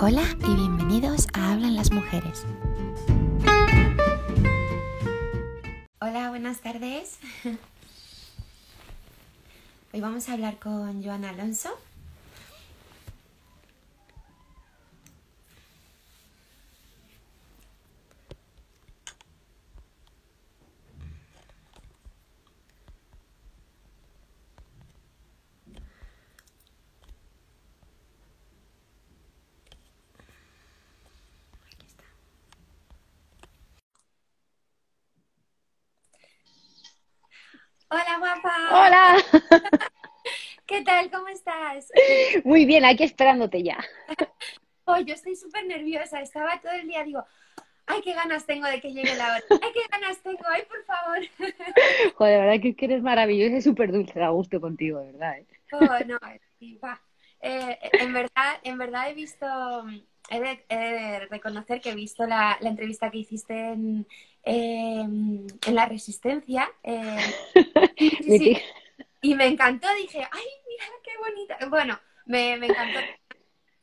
[0.00, 2.44] Hola y bienvenidos a Hablan las Mujeres.
[6.00, 7.18] Hola, buenas tardes.
[9.92, 11.70] Hoy vamos a hablar con Joana Alonso.
[31.66, 32.04] Aquí está.
[37.90, 38.52] Hola, guapa.
[38.72, 39.16] Hola,
[40.66, 41.10] ¿Qué tal?
[41.10, 41.90] ¿Cómo estás?
[42.48, 43.78] Muy bien, aquí esperándote ya.
[44.90, 46.22] Oh, yo estoy súper nerviosa.
[46.22, 47.22] Estaba todo el día, digo,
[47.86, 49.44] ay, qué ganas tengo de que llegue la hora.
[49.50, 50.40] Ay, qué ganas tengo.
[50.50, 51.18] Ay, por favor.
[52.16, 55.38] Joder, de verdad que, que eres maravillosa y súper dulce, da gusto contigo, de verdad.
[55.38, 55.46] ¿eh?
[55.72, 56.18] Oh, no,
[56.58, 56.98] sí, va.
[57.42, 59.46] Eh, en verdad, en verdad he visto,
[60.30, 64.06] he de, he de reconocer que he visto la, la entrevista que hiciste en,
[64.42, 66.68] eh, en La Resistencia.
[66.82, 67.18] eh,
[67.98, 68.56] sí, sí,
[69.20, 71.58] Y me encantó, dije, ay, mira qué bonita.
[71.68, 73.00] Bueno, me, me encantó.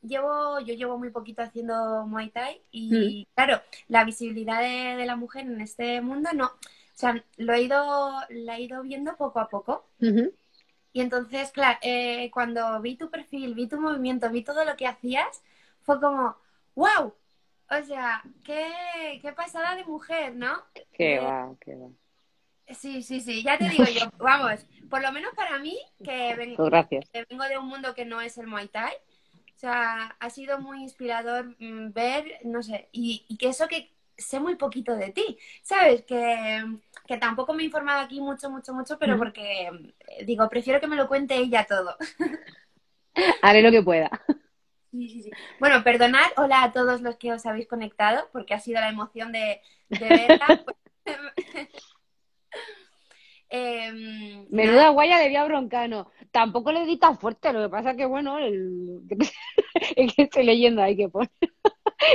[0.02, 5.16] Llevo, yo llevo muy poquito haciendo Muay Thai y claro, la visibilidad de, de la
[5.16, 6.58] mujer en este mundo no, o
[6.94, 9.86] sea, lo he ido, la he ido viendo poco a poco.
[10.92, 14.86] Y entonces, claro, eh, cuando vi tu perfil, vi tu movimiento, vi todo lo que
[14.86, 15.42] hacías,
[15.82, 16.36] fue como,
[16.74, 17.14] wow,
[17.70, 20.64] o sea, qué, qué pasada de mujer, ¿no?
[20.92, 21.88] Qué Eh, va, qué va.
[22.74, 26.56] Sí, sí, sí, ya te digo yo, vamos, por lo menos para mí, que vengo,
[26.56, 27.12] Pues gracias.
[27.12, 28.92] que vengo de un mundo que no es el Muay Thai,
[29.54, 33.92] o sea, ha sido muy inspirador mm, ver, no sé, y, y que eso que
[34.18, 36.04] sé muy poquito de ti, ¿sabes?
[36.04, 36.64] Que,
[37.06, 39.68] que tampoco me he informado aquí mucho, mucho, mucho, pero porque,
[40.08, 41.96] eh, digo, prefiero que me lo cuente ella todo.
[43.42, 44.10] Haré lo que pueda.
[44.90, 45.36] Sí, sí, sí.
[45.58, 49.32] Bueno, perdonad, hola a todos los que os habéis conectado, porque ha sido la emoción
[49.32, 50.46] de, de verla.
[53.48, 56.10] Em, Menuda guaya de Vía Broncano.
[56.32, 59.02] Tampoco le di tan fuerte, lo que pasa que, bueno, el,
[60.16, 61.30] que estoy leyendo ahí que pone.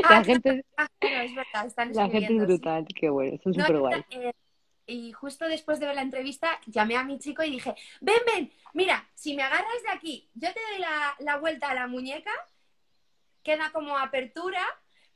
[0.04, 2.62] Ah, La gente, ah, es verdad, están la gente es escribiendo, sí.
[2.62, 4.06] brutal, qué bueno, son No, súper guay.
[4.12, 4.32] eh,
[4.88, 8.52] y justo después de ver la entrevista, llamé a mi chico y dije, ven, ven,
[8.74, 12.32] mira, si me agarras de aquí, yo te doy la, la vuelta a la muñeca,
[13.44, 14.62] queda como apertura,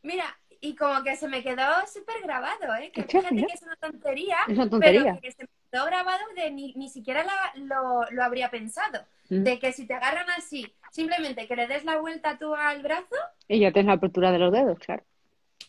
[0.01, 0.25] mira,
[0.69, 2.91] y como que se me quedó súper grabado, ¿eh?
[2.93, 5.19] Que fíjate que es una tontería, Es una pero tontería.
[5.21, 9.03] que se me quedó grabado de ni, ni siquiera la- lo, lo habría pensado.
[9.29, 9.43] Mm.
[9.43, 13.15] De que si te agarran así, simplemente que le des la vuelta tú al brazo,
[13.47, 15.03] Y ya tienes la apertura de los dedos, claro.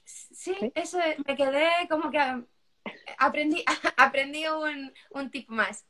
[0.04, 0.72] Sí, Sí.
[0.74, 2.20] eso es, me quedé como que
[3.18, 3.64] aprendí,
[3.96, 5.84] aprendí un, un tip más.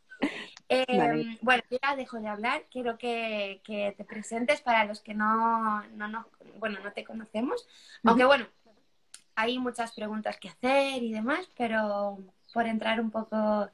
[0.68, 1.38] Eh, Vale.
[1.42, 6.08] Bueno, ya dejo de hablar, quiero que, que te presentes para los que no, no,
[6.08, 6.26] nos-
[6.58, 7.66] bueno, no te conocemos,
[8.04, 8.46] aunque bueno,
[9.36, 12.18] hay muchas preguntas que hacer y demás, pero
[12.52, 13.68] por entrar un poco,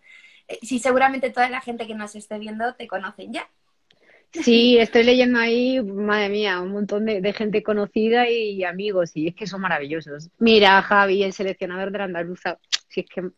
[0.48, 3.48] eh, sí, seguramente toda la gente que nos esté viendo te conocen ya.
[4.32, 9.28] Sí, estoy leyendo ahí, madre mía, un montón de, de gente conocida y amigos, y
[9.28, 10.30] es que son maravillosos.
[10.38, 12.58] Mira, Javi, el seleccionador de la andaluza,
[12.88, 13.28] si es que,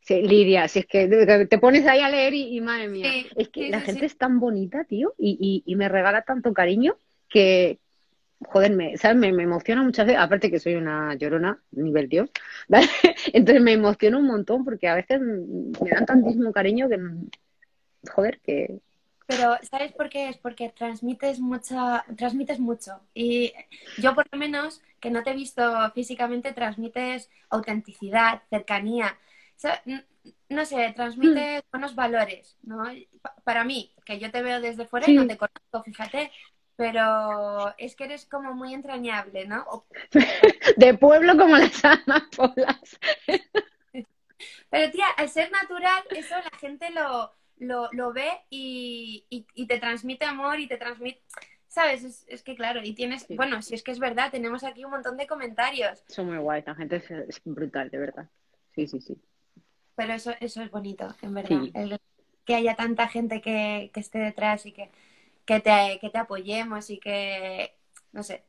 [0.00, 1.08] si- Lidia, si es que
[1.50, 3.86] te pones ahí a leer y, y madre mía, Sí, es que sí, la sí,
[3.86, 6.96] gente es tan bonita, tío, y, y, y me regala tanto cariño
[7.28, 7.80] que,
[8.40, 9.16] joder, me, ¿sabes?
[9.16, 12.30] Me, me emociona muchas veces, aparte que soy una llorona, nivel Dios,
[12.68, 12.88] ¿vale?
[13.32, 16.98] Entonces me emociona un montón porque a veces me dan tantísimo cariño que,
[18.14, 18.80] joder, que...
[19.26, 20.28] Pero, ¿sabes por qué?
[20.28, 23.00] Es porque transmites mucha, transmites mucho.
[23.12, 23.52] Y
[23.96, 25.62] yo, por lo menos, que no te he visto
[25.94, 29.18] físicamente, transmites autenticidad, cercanía.
[29.56, 30.06] O sea, n-
[30.48, 32.84] no sé, transmites buenos valores, ¿no?
[33.20, 35.26] Pa- Para mí, que yo te veo desde fuera y no Sí.
[35.26, 36.30] te conozco, fíjate,
[36.76, 39.86] pero es que eres como muy entrañable, ¿no?
[40.76, 42.98] De pueblo como las amapolas.
[44.68, 49.66] Pero, tía, al ser natural, eso la gente lo, lo, lo ve y, y- y
[49.66, 51.22] te transmite amor y te transmite...
[51.68, 52.04] ¿Sabes?
[52.04, 53.22] Es, es que claro, y tienes...
[53.22, 53.34] Sí.
[53.36, 56.66] Bueno, si es que es verdad, tenemos aquí un montón de comentarios, Son muy guays,
[56.66, 58.28] la gente es, es brutal, de verdad.
[58.74, 59.16] Sí, sí, sí.
[59.94, 61.60] pero eso, eso es bonito, en verdad.
[61.62, 61.70] Sí.
[61.74, 61.98] El-
[62.44, 64.90] que haya tanta gente que, que esté detrás y que,
[65.46, 67.72] que, te, que te apoyemos y que...
[68.12, 68.42] No sé.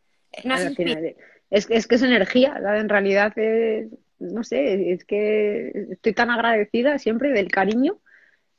[0.44, 1.16] Nos final,
[1.50, 2.82] es, es que es energía, ¿sabes?
[2.82, 3.88] en realidad es,
[4.20, 8.00] no sé, es que estoy tan agradecida siempre del cariño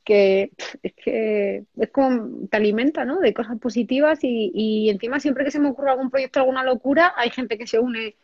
[0.04, 0.52] que
[0.82, 3.18] es que es como te alimenta, ¿no?
[3.20, 7.12] De cosas positivas y, y encima siempre que se me ocurre algún proyecto, alguna locura,
[7.14, 8.16] hay gente que se une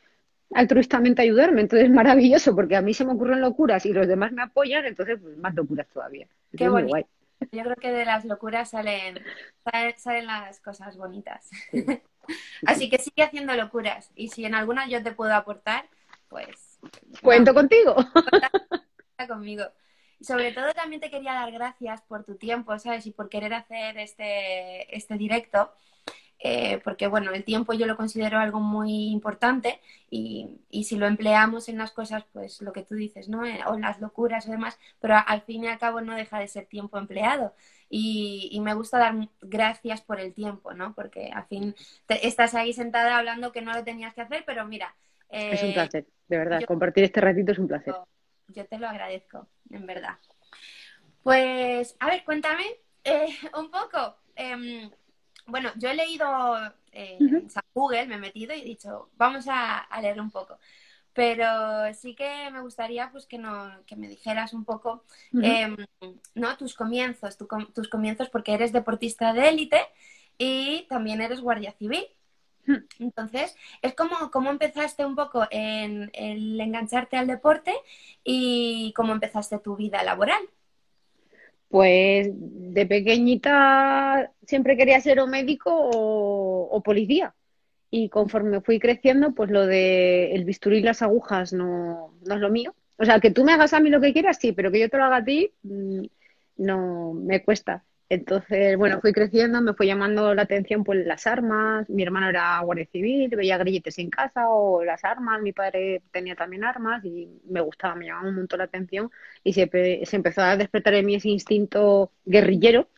[0.55, 4.09] altruistamente a ayudarme, entonces es maravilloso porque a mí se me ocurren locuras y los
[4.09, 6.27] demás me apoyan, entonces pues más locuras todavía.
[6.57, 6.89] Qué bonito.
[6.89, 7.05] guay.
[7.53, 9.23] Yo creo que de las locuras salen,
[9.65, 11.51] salen, salen las cosas bonitas.
[12.67, 14.11] Así que sigue haciendo locuras.
[14.15, 15.89] Y si en alguna yo te puedo aportar,
[16.29, 16.79] pues.
[17.23, 17.95] Cuento contigo.
[17.95, 19.65] Cuenta conmigo.
[20.19, 23.07] Y sobre todo también te quería dar gracias por tu tiempo, ¿sabes?
[23.07, 25.73] Y por querer hacer este, este directo.
[26.47, 29.81] Eh, porque bueno, el tiempo yo lo considero algo muy importante
[30.11, 33.47] y, y, si lo empleamos en las cosas, pues lo que tú dices, ¿no?
[33.47, 36.39] Eh, o en las locuras o demás, pero al fin y al cabo no deja
[36.39, 37.55] de ser tiempo empleado.
[37.89, 40.95] Y, y me gusta dar gracias por el tiempo, ¿no?
[40.95, 41.75] Porque al fin
[42.05, 44.95] te, estás ahí sentada hablando que no lo tenías que hacer, pero mira.
[45.31, 46.61] Eh, es un placer, de verdad.
[46.61, 47.95] Yo, Compartir este ratito es un placer.
[48.49, 50.19] Yo te lo agradezco, en verdad.
[51.23, 52.65] Pues, a ver, cuéntame
[53.57, 54.19] un poco.
[55.47, 56.27] Bueno, yo he leído
[56.93, 57.63] eh, uh -huh.
[57.75, 60.59] Google, me he metido y he dicho, vamos a, a, leer un poco.
[61.13, 65.77] Pero sí que me gustaría pues que, no, que me dijeras un poco uh -huh.
[66.03, 66.57] eh, ¿no?
[66.57, 69.81] tus comienzos, tu, tus comienzos porque eres deportista de élite
[70.39, 72.07] y también eres guardia civil.
[72.99, 77.75] Entonces, es como cómo empezaste un poco en el engancharte al deporte
[78.25, 80.43] y cómo empezaste tu vida laboral.
[81.69, 87.35] Pues de pequeñita siempre quería ser o médico o, policía.
[87.91, 92.41] Y conforme fui creciendo, pues lo de el bisturí y las agujas no, no, es
[92.41, 92.75] lo mío.
[92.99, 94.89] O sea, que tú me hagas a mí lo que quieras, sí, pero que yo
[94.89, 96.03] te lo haga a ti, mm,
[96.59, 97.85] no me cuesta.
[98.11, 102.61] Entonces, bueno, fui creciendo, me fue llamando la atención pues las armas, mi hermano era
[102.61, 107.41] guardia civil, veía grilletes en casa o las armas, mi padre tenía también armas y
[107.49, 109.11] me gustaba, me llamaba un montón la atención.
[109.43, 109.71] Y se,
[110.13, 112.89] empezó a despertar en mí ese instinto guerrillero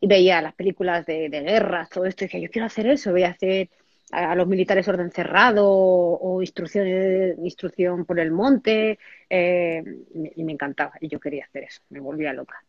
[0.00, 3.24] y veía las películas de, guerras, todo esto, y decía, yo quiero hacer eso, voy
[3.24, 3.70] a hacer
[4.12, 6.86] a los militares orden cerrado o, instrucción,
[7.44, 8.98] instrucción por el monte
[9.30, 9.82] eh,
[10.36, 12.62] y me encantaba y yo quería hacer eso, me volvía loca.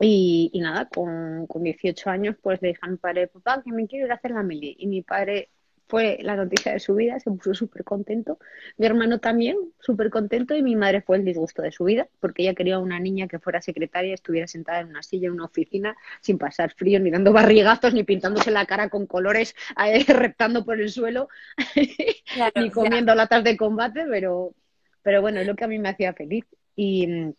[0.00, 3.72] Y, y, nada, con, con 18 años, pues le dije a mi padre, papá, que
[3.72, 4.76] me quiero ir a hacer la mili.
[4.78, 5.50] Y mi padre
[5.88, 8.38] fue la noticia de su vida, se puso súper contento.
[8.76, 10.54] Mi hermano también, súper contento.
[10.54, 13.38] Y mi madre fue el disgusto de su vida, porque ella quería una niña que
[13.38, 17.32] fuera secretaria, estuviera sentada en una silla, en una oficina, sin pasar frío, ni dando
[17.32, 19.54] barrigazos, ni pintándose la cara con colores,
[19.84, 21.28] eh, reptando por el suelo,
[22.34, 23.18] claro, ni comiendo claro.
[23.18, 24.54] latas de combate, pero,
[25.02, 26.44] pero bueno, es lo que a mí me hacía feliz.
[26.78, 27.32] Y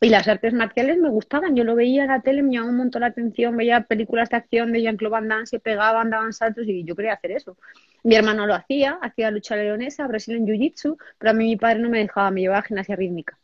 [0.00, 2.78] y las artes marciales me gustaban, yo lo veía en la tele, me llamaba un
[2.78, 6.66] montón la atención, veía películas de acción de Jean-Claude Van Damme, se pegaban, daban saltos
[6.66, 7.56] y yo quería hacer eso.
[8.04, 11.90] Mi hermano lo hacía, hacía lucha leonesa, Brazilian Jiu-Jitsu, pero a mí mi padre no
[11.90, 13.36] me dejaba, me llevaba a gimnasia rítmica.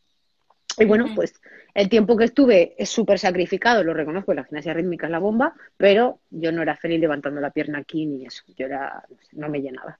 [0.79, 1.41] Y bueno, pues
[1.75, 5.55] el tiempo que estuve es súper sacrificado, lo reconozco, la gimnasia rítmica es la bomba,
[5.77, 9.61] pero yo no era feliz levantando la pierna aquí ni eso, yo era, no me
[9.61, 9.99] llenaba.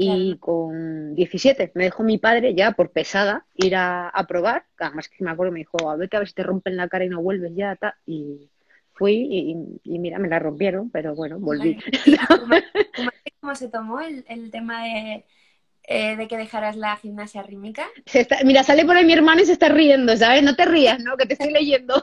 [0.00, 0.40] Y claro.
[0.40, 4.64] con 17 me dejó mi padre ya por pesada ir a, a probar.
[4.78, 7.04] Además que me acuerdo, me dijo, a vete a ver si te rompen la cara
[7.04, 7.74] y no vuelves ya.
[7.74, 7.96] Ta.
[8.06, 8.48] Y
[8.94, 11.78] fui y, y, mira, me la rompieron, pero bueno, volví.
[12.28, 13.10] ¿Cómo,
[13.40, 15.24] cómo se tomó el, el tema de,
[15.82, 17.84] eh, de que dejaras la gimnasia rítmica?
[18.06, 20.44] Está, mira, sale por ahí mi hermano y se está riendo, ¿sabes?
[20.44, 21.16] No te rías, ¿no?
[21.16, 22.00] Que te estoy leyendo.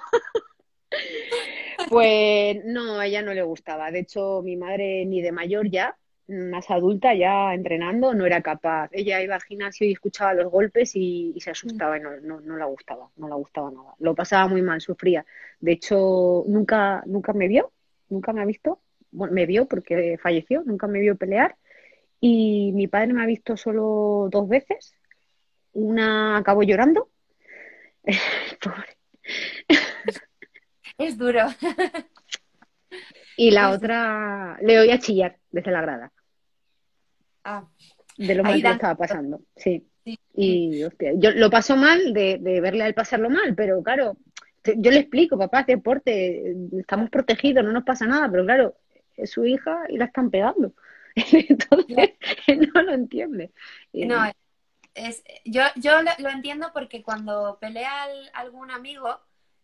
[1.89, 3.89] pues no, a ella no le gustaba.
[3.89, 5.95] De hecho, mi madre ni de mayor ya
[6.27, 8.89] más adulta ya entrenando no era capaz.
[8.91, 12.41] Ella iba al gimnasio y escuchaba los golpes y, y se asustaba y no, no,
[12.41, 13.93] no la gustaba, no la gustaba nada.
[13.99, 15.25] Lo pasaba muy mal, sufría.
[15.59, 17.71] De hecho, nunca, nunca me vio,
[18.09, 18.81] nunca me ha visto.
[19.11, 21.55] Bueno, me vio porque falleció, nunca me vio pelear.
[22.19, 24.95] Y mi padre me ha visto solo dos veces.
[25.73, 27.09] Una acabó llorando.
[28.61, 28.97] Pobre.
[30.97, 31.41] Es duro.
[33.37, 36.11] Y la otra le oía chillar desde la grada.
[37.43, 37.67] Ah.
[38.17, 39.85] De lo mal que estaba pasando, sí.
[40.03, 40.19] sí.
[40.33, 44.17] Y, hostia, yo lo paso mal de, de verle a él pasarlo mal, pero claro,
[44.77, 48.77] yo le explico, papá, es deporte, estamos protegidos, no nos pasa nada, pero claro,
[49.15, 50.73] es su hija y la están pegando.
[51.15, 52.11] Entonces,
[52.47, 53.51] él no lo entiende.
[53.93, 54.23] No,
[54.93, 59.19] es, yo, yo lo entiendo porque cuando pelea algún amigo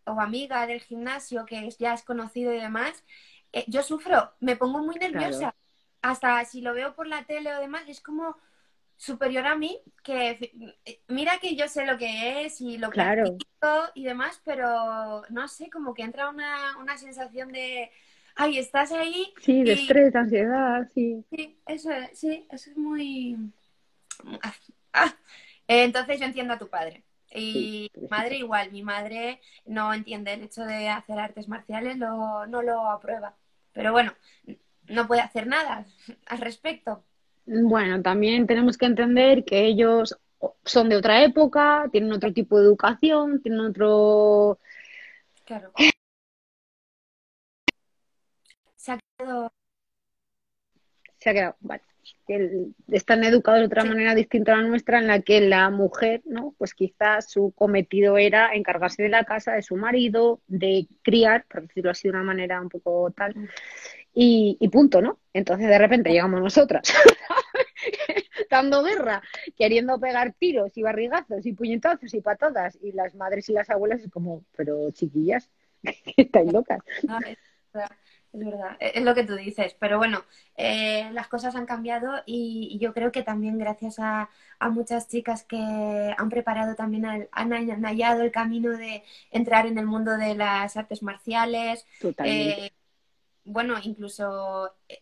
[0.06, 3.04] o amiga del gimnasio que ya es conocido y demás,
[3.54, 5.40] eh, yo sufro, me pongo muy nerviosa.
[5.40, 5.56] Claro.
[6.02, 8.38] Hasta si lo veo por la tele o demás, es como
[8.98, 10.54] superior a mí, que
[11.08, 13.38] mira que yo sé lo que es y lo que claro.
[13.96, 17.92] y demás, pero no sé, como que entra una, una sensación de,
[18.36, 19.34] ay, estás ahí.
[19.42, 19.80] Sí, de y...
[19.82, 21.26] estrés, de ansiedad, sí.
[21.32, 23.38] Sí, eso es, sí, eso es muy...
[24.94, 25.16] Ah.
[25.68, 27.04] Entonces yo entiendo a tu padre.
[27.34, 31.98] Y sí, mi madre igual, mi madre no entiende el hecho de hacer artes marciales,
[31.98, 33.36] lo, no lo aprueba.
[33.74, 34.14] Pero bueno,
[34.88, 35.86] no puede hacer nada
[36.28, 37.04] al respecto.
[37.46, 40.18] Bueno, también tenemos que entender que ellos
[40.66, 44.60] son de otra época, tienen otro tipo de educación, tienen otro...
[45.46, 45.72] Claro.
[48.76, 49.52] Se ha quedado...
[51.18, 51.84] se ha quedado, vale,
[52.28, 56.22] que están educados de otra manera distinta a la nuestra, en la que la mujer,
[56.26, 56.56] ¿no?
[56.58, 61.64] Pues quizás su cometido era encargarse de la casa, de su marido, de criar, por
[61.64, 63.36] decirlo así de una manera un poco tal,
[64.14, 65.20] y, y punto, ¿no?
[65.34, 66.94] Entonces de repente llegamos nosotras,
[68.50, 69.22] dando guerra,
[69.56, 74.02] queriendo pegar tiros y barrigazos y puñetazos y patadas, y las madres y las abuelas
[74.02, 75.50] es como, pero chiquillas,
[75.84, 76.80] que estáis locas.
[76.88, 77.08] Es
[77.74, 77.92] verdad,
[78.34, 80.24] e-, es lo que tú dices, pero bueno,
[80.58, 84.30] eh, las cosas han cambiado y, yo creo que también gracias a,
[84.72, 90.18] muchas chicas que han preparado también, han, hallado el camino de entrar en el mundo
[90.18, 91.86] de las artes marciales.
[92.24, 92.72] Eh,
[93.44, 95.00] bueno, incluso, eh,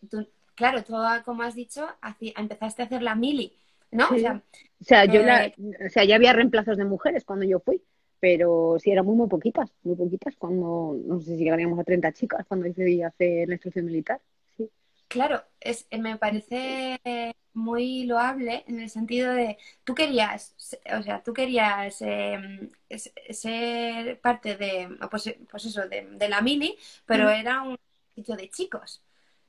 [0.54, 0.94] claro, tú,
[1.24, 1.86] como has dicho,
[2.20, 3.54] empezaste a hacer la mili,
[3.90, 4.08] ¿no?
[4.08, 7.82] O, sea, yo o sea, ya había reemplazos de mujeres cuando yo fui
[8.20, 12.12] pero sí eran muy, muy poquitas, muy poquitas, cuando, no sé si llegaríamos a 30
[12.12, 14.20] chicas cuando decidí hacer la instrucción militar.
[14.56, 14.70] Sí.
[15.08, 17.00] Claro, es, me parece
[17.54, 20.54] muy loable en el sentido de, tú querías,
[20.96, 22.70] o sea, tú querías em,
[23.30, 27.78] ser parte de, pues, pues eso, de, la mili, pero era un
[28.14, 29.02] sitio de chicos.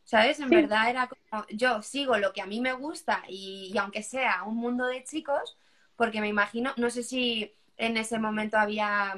[0.04, 0.40] ¿Sabes?
[0.42, 4.44] En verdad era como, yo sigo lo que a mí me gusta y aunque sea
[4.44, 5.58] un mundo de chicos,
[5.96, 9.16] porque me imagino, no sé si en ese momento había,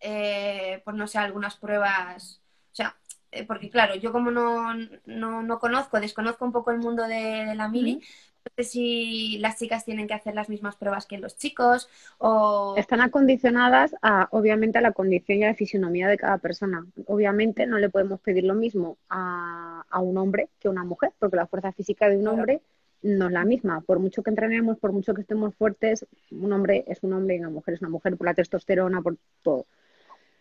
[0.00, 2.40] eh, pues no sé, algunas pruebas,
[2.72, 2.96] o sea,
[3.30, 4.74] eh, porque claro, yo como no,
[5.06, 9.84] no, conozco, desconozco un poco el mundo de, la mili, no sé si las chicas
[9.84, 12.74] tienen que hacer las mismas pruebas que los chicos o...
[12.76, 16.84] Están acondicionadas a, obviamente, a la condición y a la fisionomía de cada persona.
[17.06, 21.12] Obviamente no le podemos pedir lo mismo a, a un hombre que a una mujer,
[21.20, 22.60] porque la fuerza física de un hombre
[23.02, 23.80] no es la misma.
[23.80, 27.40] Por mucho que entrenemos, por mucho que estemos fuertes, un hombre es un hombre y
[27.40, 29.66] una mujer es una mujer por la testosterona, por todo.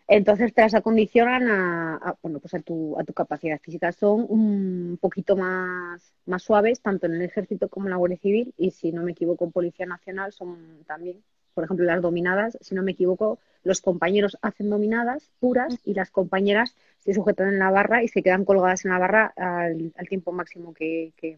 [0.07, 3.91] Entonces te las acondicionan a, bueno, pues a, tu, a tu capacidad física.
[3.91, 8.53] Son un poquito más, más suaves, tanto en el ejército como en la Guardia Civil,
[8.57, 11.21] y si no me equivoco, en Policía Nacional son también,
[11.53, 16.09] por ejemplo, las dominadas, si no me equivoco, los compañeros hacen dominadas puras y las
[16.09, 20.31] compañeras se sujetan en la barra y se quedan colgadas en la barra al, tiempo
[20.31, 21.35] máximo que que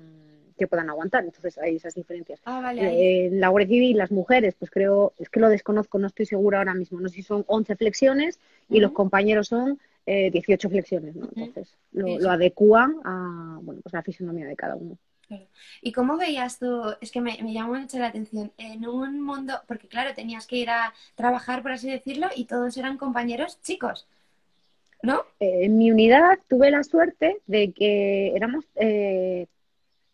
[0.67, 1.23] puedan aguantar.
[1.23, 2.41] Entonces hay esas diferencias.
[2.45, 6.07] Ah, eh, en la Guardia Civil, las mujeres, pues creo, es que lo desconozco, no
[6.07, 6.99] estoy segura ahora mismo.
[6.99, 8.39] No sé si son 11 flexiones
[8.69, 11.15] y los compañeros son eh, 18 flexiones.
[11.15, 11.29] ¿no?
[11.35, 14.97] Entonces lo, adecúan a bueno, pues la fisonomía de cada uno.
[15.81, 16.83] ¿Y cómo veías tú?
[17.01, 18.51] Es que me, llamó mucho la atención.
[18.57, 22.75] En un mundo, porque claro, tenías que ir a trabajar, por así decirlo, y todos
[22.77, 24.07] eran compañeros chicos,
[25.03, 25.23] ¿no?
[25.39, 29.47] Eh, en mi unidad tuve la suerte de que éramos eh,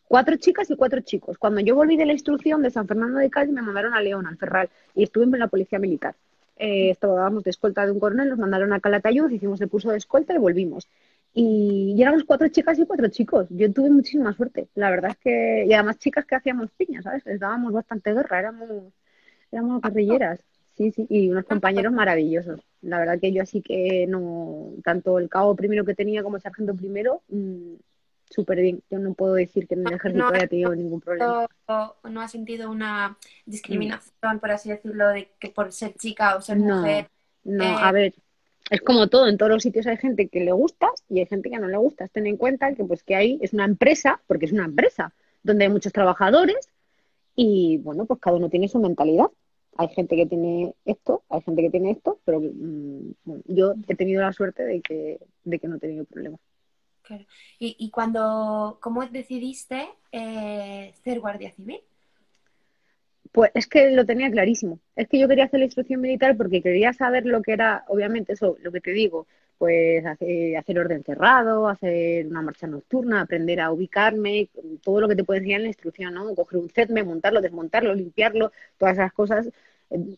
[0.07, 1.37] cuatro chicas y cuatro chicos.
[1.37, 4.27] Cuando yo volví de la instrucción de San Fernando de Cádiz, me mandaron a León,
[4.27, 6.15] al Ferral, y estuve en la policía militar.
[6.57, 9.97] Eh, estábamos de escolta de un coronel, nos mandaron a Calatayud, hicimos el curso de
[9.97, 10.87] escolta y volvimos.
[11.33, 13.47] Y, éramos cuatro chicas y cuatro chicos.
[13.49, 14.69] Yo tuve muchísima suerte.
[14.75, 17.25] La verdad es que, y además chicas que hacíamos piñas, ¿sabes?
[17.25, 18.69] Les dábamos bastante guerra, éramos,
[19.51, 20.39] éramos guerrilleras.
[20.77, 22.61] Sí, sí, y unos compañeros maravillosos.
[22.81, 26.41] La verdad que yo así que no, tanto el cabo primero que tenía como el
[26.41, 27.75] sargento primero, mm,
[28.29, 28.81] súper bien.
[28.89, 31.47] Yo no puedo decir que en el ejército haya tenido ningún problema.
[31.67, 36.57] No, ha sentido una discriminación, por así decirlo, de que por ser chica o ser
[36.57, 37.09] mujer.
[37.43, 38.13] No, eh, a ver,
[38.69, 41.49] es como todo, en todos los sitios hay gente que le gusta y hay gente
[41.49, 42.07] que no le gusta.
[42.07, 45.13] Ten en cuenta que pues que ahí es una empresa, porque es una empresa,
[45.43, 46.69] donde hay muchos trabajadores
[47.35, 49.27] y bueno, pues cada uno tiene su mentalidad.
[49.77, 53.13] Hay gente que tiene esto, hay gente que tiene esto, pero mm,
[53.45, 56.39] yo he tenido la suerte de que, de que no he tenido problemas.
[57.59, 61.79] ¿Y, y cuando, cómo decidiste eh, ser guardia civil?
[63.31, 64.79] Pues es que lo tenía clarísimo.
[64.95, 68.33] Es que yo quería hacer la instrucción militar porque quería saber lo que era, obviamente,
[68.33, 73.71] eso, lo que te digo, pues hacer, orden cerrado, hacer una marcha nocturna, aprender a
[73.71, 74.49] ubicarme,
[74.83, 76.33] todo lo que te puede enseñar en la instrucción, ¿no?
[76.33, 79.49] Coger un CEDME, montarlo, desmontarlo, limpiarlo, todas esas cosas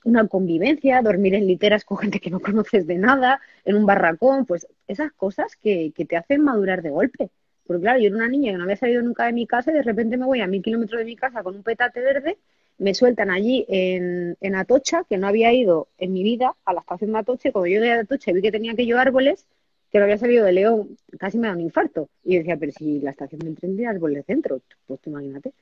[0.04, 4.46] una convivencia, dormir en literas con gente que no conoces de nada, en un barracón,
[4.46, 7.30] pues esas cosas que, que te hacen madurar de golpe.
[7.66, 9.76] Porque claro, yo era una niña que no había salido nunca de mi casa y
[9.76, 12.38] de repente me voy a mil kilómetros de mi casa con un petate verde,
[12.78, 16.82] me sueltan allí en, en Atocha, que no había ido en mi vida a la
[16.82, 19.46] estación de Atocha, y cuando llegué a Atocha y vi que tenía aquellos árboles,
[19.92, 22.10] que no había salido de León, casi me da un infarto.
[22.24, 25.54] Y yo decía, pero si la estación del tren tiene árboles centro, pues imagínate.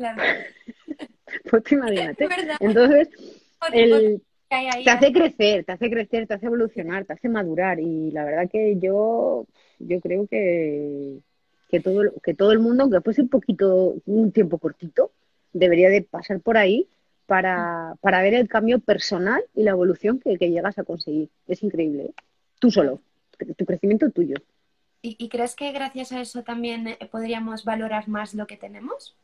[0.00, 0.22] Claro.
[1.50, 2.26] pues imagínate.
[2.58, 3.08] Entonces,
[3.70, 7.78] el, te hace crecer, te hace crecer, te hace evolucionar, te hace madurar.
[7.80, 9.46] Y la verdad que yo,
[9.78, 11.18] yo creo que,
[11.68, 15.12] que, todo, que todo el mundo, aunque fuese un poquito, un tiempo cortito,
[15.52, 16.88] debería de pasar por ahí
[17.26, 21.28] para, para ver el cambio personal y la evolución que, llegas a conseguir.
[21.46, 22.04] Es increíble.
[22.04, 22.14] ¿eh?
[22.58, 23.02] Tú solo,
[23.54, 24.36] tu crecimiento tuyo.
[25.02, 29.16] ¿Y, crees que gracias a eso también eh, podríamos valorar más lo que tenemos?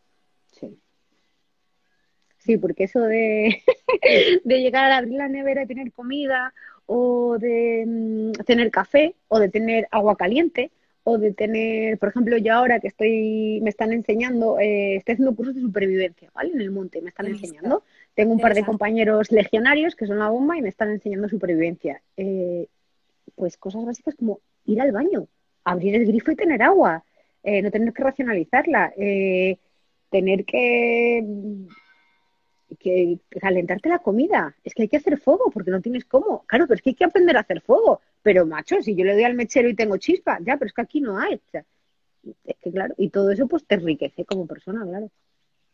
[2.47, 2.57] Sí.
[2.57, 3.63] Porque eso de,
[4.45, 6.55] de llegar a abrir la nevera y tener comida,
[6.87, 10.71] o de mm, tener café, o de tener agua caliente,
[11.03, 15.37] o de tener, por ejemplo, yo ahora que estoy, me están enseñando, eh, estoy haciendo
[15.37, 16.53] cursos de supervivencia, ¿vale?
[16.53, 17.85] En el monte, me están enseñando.
[18.15, 22.03] Tengo un par de compañeros legionarios que son la bomba y me están enseñando supervivencia.
[22.17, 22.67] Eh,
[23.37, 25.29] pues cosas básicas como ir al baño,
[25.65, 27.05] abrir el grifo y tener agua,
[27.43, 29.59] eh, no tener que racionalizarla, eh,
[30.11, 31.25] tener que,
[32.87, 34.55] que calentarte la comida.
[34.63, 36.45] Es que hay que hacer fuego porque no tienes cómo.
[36.47, 38.01] Claro, pero es que hay que aprender a hacer fuego.
[38.23, 40.83] Pero, macho, si yo le doy al mechero y tengo chispa, ya, pero es que
[40.83, 41.41] aquí no hay.
[42.45, 45.11] es que, claro, y todo eso pues te enriquece como persona, claro.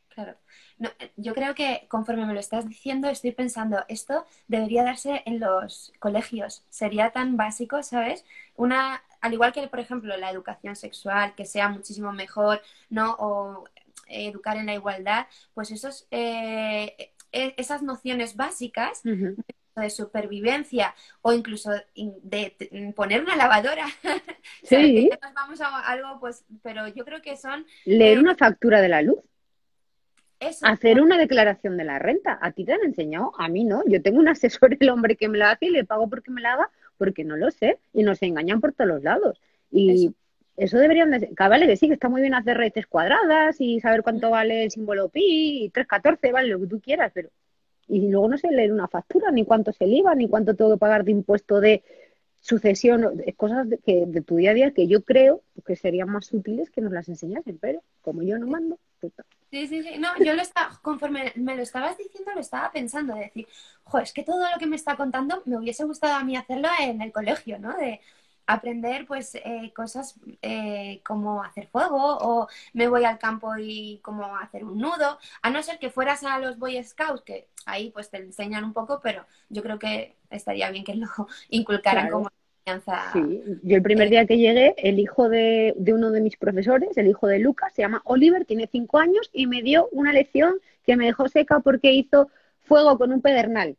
[0.08, 0.36] Claro.
[0.78, 5.40] No, yo creo que conforme me lo estás diciendo, estoy pensando, esto debería darse en
[5.40, 6.64] los colegios.
[6.70, 8.24] Sería tan básico, ¿sabes?
[8.56, 13.16] Una, al igual que, por ejemplo, la educación sexual, que sea muchísimo mejor, ¿no?
[13.18, 13.64] O
[14.12, 21.70] educar en la igualdad, pues esos, eh, e, esas nociones básicas de supervivencia o incluso
[21.94, 23.86] de, poner una lavadora.
[24.62, 25.10] Sí.
[25.22, 27.66] nos vamos a algo, pues, pero yo creo que son...
[27.84, 29.18] Leer eh, una factura de la luz.
[30.62, 32.38] Hacer una declaración de la renta.
[32.40, 33.82] A ti te han enseñado, a mí no.
[33.86, 36.40] Yo tengo un asesor, el hombre que me la hace y le pago porque me
[36.40, 37.78] la haga, porque no lo sé.
[37.92, 39.40] Y nos engañan por todos los lados.
[39.70, 40.14] Y eso,
[40.56, 41.30] deberían de ser.
[41.36, 44.70] Vale, que sí, que está muy bien hacer raíces cuadradas y saber cuánto vale el
[44.70, 47.30] símbolo pi, y 314, vale, lo que tú quieras, pero.
[47.88, 50.72] Y luego no sé leer una factura, ni cuánto es el IVA, ni cuánto tengo
[50.72, 51.82] que pagar de impuesto de
[52.42, 56.32] sucesión, cosas de, que, de tu día a día que yo creo que serían más
[56.32, 59.12] útiles que nos las enseñasen, pero como yo no mando, pues
[59.50, 59.98] Sí, sí, sí.
[59.98, 63.46] No, yo lo estaba, conforme me lo estabas diciendo, lo estaba pensando, de decir,
[63.84, 66.68] jo, es que todo lo que me está contando me hubiese gustado a mí hacerlo
[66.80, 67.76] en el colegio, ¿no?
[67.76, 68.00] De
[68.46, 74.36] aprender, pues, eh, cosas eh, como hacer fuego o me voy al campo y cómo
[74.36, 78.10] hacer un nudo, a no ser que fueras a los Boy Scouts, que ahí pues
[78.10, 81.08] te enseñan un poco, pero yo creo que estaría bien que lo
[81.48, 82.30] inculcaran como
[83.12, 87.08] Sí, yo el primer día que llegué, el hijo de, uno de mis profesores, el
[87.08, 90.54] hijo de Lucas, se llama Oliver, tiene cinco años y me dio una lección
[90.86, 92.30] que me dejó seca porque hizo
[92.62, 93.76] fuego con un pedernal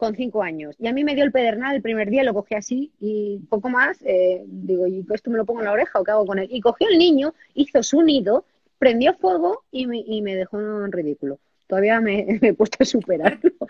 [0.00, 0.74] con cinco años.
[0.78, 3.68] Y a mí me dio el pedernal el primer día, lo cogí así y poco
[3.68, 6.38] más, eh, digo, ¿y esto me lo pongo en la oreja o qué hago con
[6.38, 6.48] él?
[6.50, 8.44] Y cogió el niño, hizo su nido,
[8.78, 11.38] prendió fuego y me, y me dejó en ridículo
[11.70, 13.50] todavía me, he puesto a superarlo.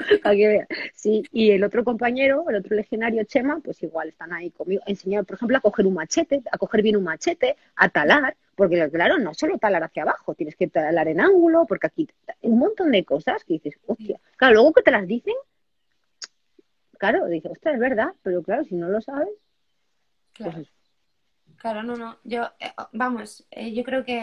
[0.94, 5.24] Sí, y el otro compañero, el otro legionario, Chema, pues igual están ahí conmigo, enseñar,
[5.24, 9.18] por ejemplo, a coger un machete, a coger bien un machete, a talar, porque claro,
[9.18, 12.08] no solo talar hacia abajo, tienes que talar en ángulo, porque aquí
[12.42, 15.34] un montón de cosas que dices, hostia, claro, luego que te las dicen,
[17.00, 19.28] claro, dices, ostras, es verdad, pero claro, si no lo sabes,
[20.36, 20.68] pues claro.
[21.56, 22.18] Claro, no, no.
[22.24, 24.14] Yo, eh, vamos, eh, yo creo que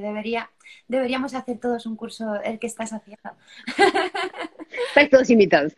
[0.00, 0.50] debería,
[0.88, 3.30] deberíamos hacer todos un curso el que estás haciendo.
[4.88, 5.72] Estáis todos invitados.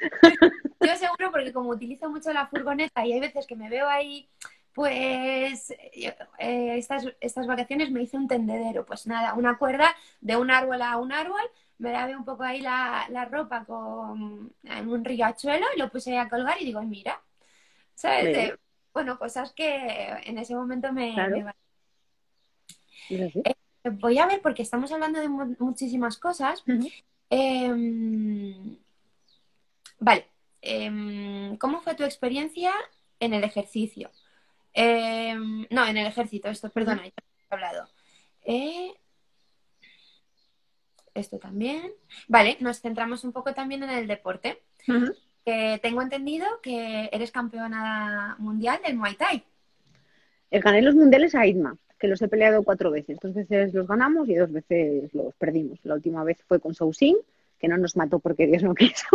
[0.80, 4.26] Yo seguro, porque como utilizo mucho la furgoneta y hay veces que me veo ahí,
[4.72, 8.86] pues eh, estas, estas vacaciones me hice un tendedero.
[8.86, 11.42] Pues nada, una cuerda de un árbol a un árbol,
[11.82, 16.28] me lavé un poco ahí la, ropa con, en un riachuelo y lo puse a
[16.28, 17.20] colgar y digo, mira,
[17.94, 18.54] ¿sabes?
[18.94, 21.14] bueno, cosas que en ese momento me...
[23.10, 26.62] Eh, voy a ver, porque estamos hablando de muchísimas cosas.
[27.28, 28.78] Em,
[29.98, 30.28] vale,
[30.60, 32.72] em, ¿cómo fue tu experiencia
[33.18, 34.12] en el ejercicio?
[34.72, 37.88] Em, no, en el ejército, esto, perdona, ya he hablado.
[38.44, 38.94] Eh,
[41.14, 41.92] esto también.
[42.28, 44.58] Vale, nos centramos un poco también en el deporte
[45.44, 49.44] tengo entendido que eres campeona mundial del Muay Thai.
[50.50, 53.18] Gané los mundiales a IDMA, que los he peleado cuatro veces.
[53.20, 55.78] Dos veces los ganamos y dos veces los perdimos.
[55.84, 57.16] La última vez fue con Sousin,
[57.58, 59.06] que no nos mató porque Dios no quiso.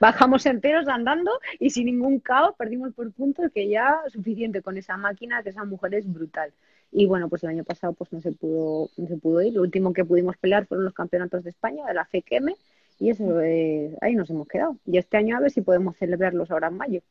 [0.00, 4.96] Bajamos enteros andando y sin ningún caos perdimos por puntos, que ya suficiente con esa
[4.96, 6.52] máquina, que esa mujer es brutal.
[6.92, 9.54] Y bueno, pues el año pasado pues no se pudo, no se pudo ir.
[9.54, 12.54] Lo último que pudimos pelear fueron los campeonatos de España, de la FEQM,
[12.98, 14.78] y eso, eh, ahí nos hemos quedado.
[14.86, 17.02] Y este año a ver si podemos celebrarlos ahora en mayo.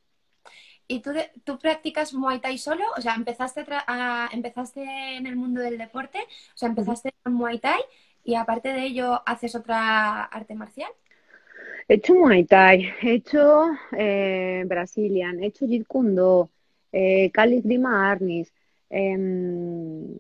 [0.88, 1.12] ¿Y tú,
[1.44, 2.84] tú practicas Muay Thai solo?
[2.98, 3.66] O sea, ¿empezaste,
[4.32, 4.84] ¿empezaste
[5.18, 6.20] en el mundo del deporte?
[6.20, 7.82] O sea, ¿empezaste en Muay Thai
[8.24, 10.92] y aparte de ello haces otra arte marcial?
[11.88, 13.66] He hecho Muay Thai, he hecho
[13.98, 16.50] eh, Brazilian, he hecho Jeet Kune
[16.92, 18.54] eh, Kali Grima Arnis,
[18.90, 20.18] eh,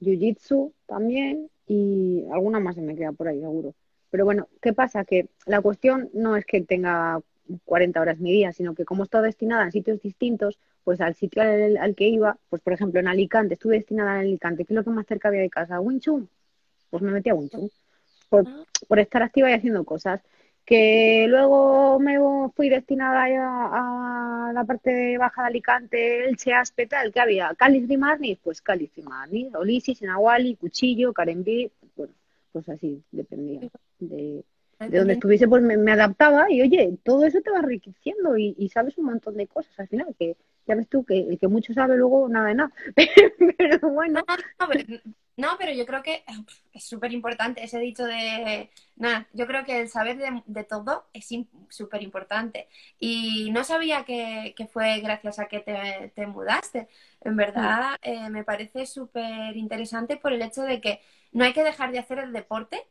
[0.00, 3.74] Jiu Jitsu también y alguna más se me queda por ahí, seguro.
[4.10, 5.04] Pero bueno, ¿qué pasa?
[5.04, 7.20] Que la cuestión no es que tenga
[7.64, 11.14] 40 horas mi día, sino que como he estado destinada en sitios distintos, pues al
[11.14, 14.76] sitio al, que iba, pues por ejemplo en Alicante, estuve destinada en Alicante, ¿qué es
[14.76, 15.80] lo que más cerca había de casa?
[15.80, 16.28] Winchun,
[16.90, 17.70] pues me metí a Winchun,
[18.28, 18.64] por, ah.
[18.88, 20.22] por estar activa y haciendo cosas
[20.66, 22.18] que luego me
[22.54, 28.38] fui destinada a, la parte baja de Alicante, el Aspe, tal, que había Cáliz Marnis,
[28.42, 32.12] pues Cáliz Marnis, Olisi, Senahuali, Cuchillo, Carembí, bueno,
[32.50, 33.60] pues así, dependía
[34.00, 34.44] de,
[34.80, 38.98] de donde estuviese, pues me, adaptaba y oye, todo eso te va enriqueciendo y, sabes
[38.98, 41.96] un montón de cosas al final, que ya ves tú que el que mucho sabe
[41.96, 42.72] luego nada de nada,
[43.58, 44.22] pero bueno.
[45.36, 46.24] No, pero yo creo que
[46.72, 51.28] es súper importante ese dicho de, nada, yo creo que el saber de, todo es
[51.68, 52.68] súper importante.
[52.98, 55.60] Y no sabía que, fue gracias a que
[56.14, 56.88] te, mudaste.
[57.20, 61.00] En verdad, eh, me parece súper interesante por el hecho de que
[61.32, 62.86] no hay que dejar de hacer el deporte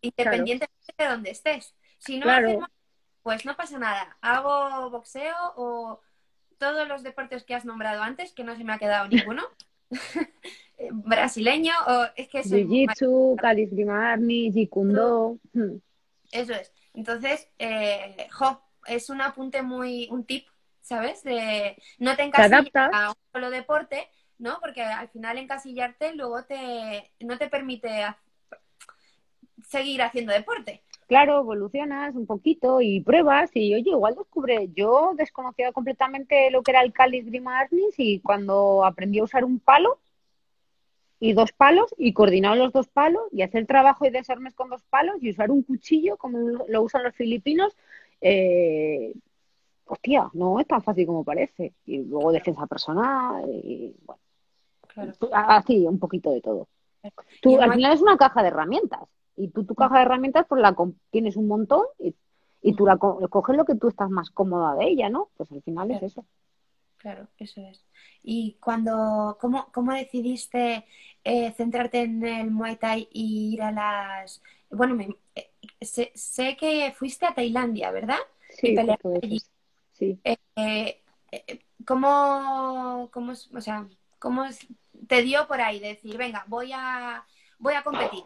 [0.00, 1.74] independientemente de donde estés.
[1.98, 2.26] Si no
[3.26, 4.16] pues no pasa nada.
[4.20, 6.00] Hago boxeo o
[6.58, 9.42] todos los deportes que has nombrado antes, que no se me ha quedado ninguno.
[10.92, 15.38] brasileño o es que Jiu-Jitsu, Arni, Jikundo.
[16.30, 16.72] Eso es.
[16.94, 20.46] Entonces, eh, jo, es un apunte muy, un tip,
[20.80, 21.22] ¿sabes?
[21.22, 24.58] De no te encasilles a un solo deporte, ¿no?
[24.60, 28.06] Porque al final encasillarte luego te no te permite
[29.66, 30.82] seguir haciendo deporte.
[31.06, 36.72] Claro, evolucionas un poquito y pruebas y oye, igual descubre, yo desconocía completamente lo que
[36.72, 40.00] era el cáliz Grima Arnis y cuando aprendí a usar un palo,
[41.18, 44.82] y dos palos y coordinar los dos palos y hacer trabajo y desarmes con dos
[44.84, 46.38] palos y usar un cuchillo como
[46.68, 47.74] lo usan los filipinos.
[48.20, 49.14] Eh,
[49.86, 51.72] hostia, no es tan fácil como parece.
[51.86, 54.20] Y luego defensa personal y bueno.
[55.32, 56.68] Así, un poquito de todo.
[57.40, 59.00] Tú, al final es una caja de herramientas
[59.36, 60.74] y tú tu caja de herramientas pues la
[61.10, 62.14] tienes un montón y,
[62.62, 65.28] y tú la coges lo que tú estás más cómoda de ella, ¿no?
[65.36, 66.24] Pues al final es eso.
[66.96, 67.84] Claro, eso es.
[68.22, 70.84] Y cuando, ¿cómo, cómo decidiste
[71.22, 74.42] eh, centrarte en el Muay Thai y ir a las...
[74.70, 74.98] Bueno,
[75.34, 78.18] eh, sé, que fuiste a Tailandia, ¿verdad?
[78.48, 78.74] Sí,
[79.92, 80.18] sí.
[80.24, 81.02] Eh,
[81.84, 83.86] ¿cómo, cómo, o sea,
[84.18, 84.44] ¿Cómo
[85.08, 87.24] te dio por ahí decir, venga, voy a,
[87.58, 88.24] voy a competir?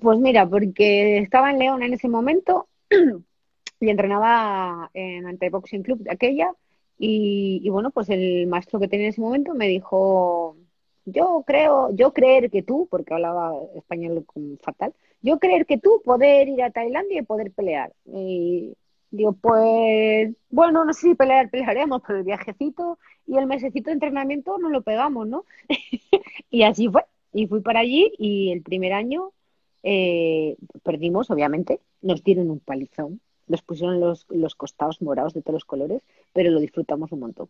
[0.00, 2.68] Pues mira, porque estaba en León en ese momento
[3.80, 6.54] y entrenaba en Anti-Boxing Club de aquella
[6.98, 10.56] y, bueno, pues el maestro que tenía en ese momento me dijo,
[11.04, 14.24] yo creo, yo creer que tú, porque hablaba español
[14.62, 17.92] fatal, yo creer que tú poder ir a Tailandia y poder pelear.
[18.06, 18.74] Y
[19.10, 23.94] digo, pues bueno, no sé si pelear, pelearemos, pero el viajecito y el mesecito de
[23.94, 25.44] entrenamiento no lo pegamos, ¿no?
[26.50, 27.04] y así fue.
[27.32, 29.32] Y fui para allí y el primer año
[29.82, 35.54] eh, perdimos, obviamente, nos dieron un palizón nos pusieron los, los costados morados de todos
[35.54, 37.48] los colores, pero lo disfrutamos un montón.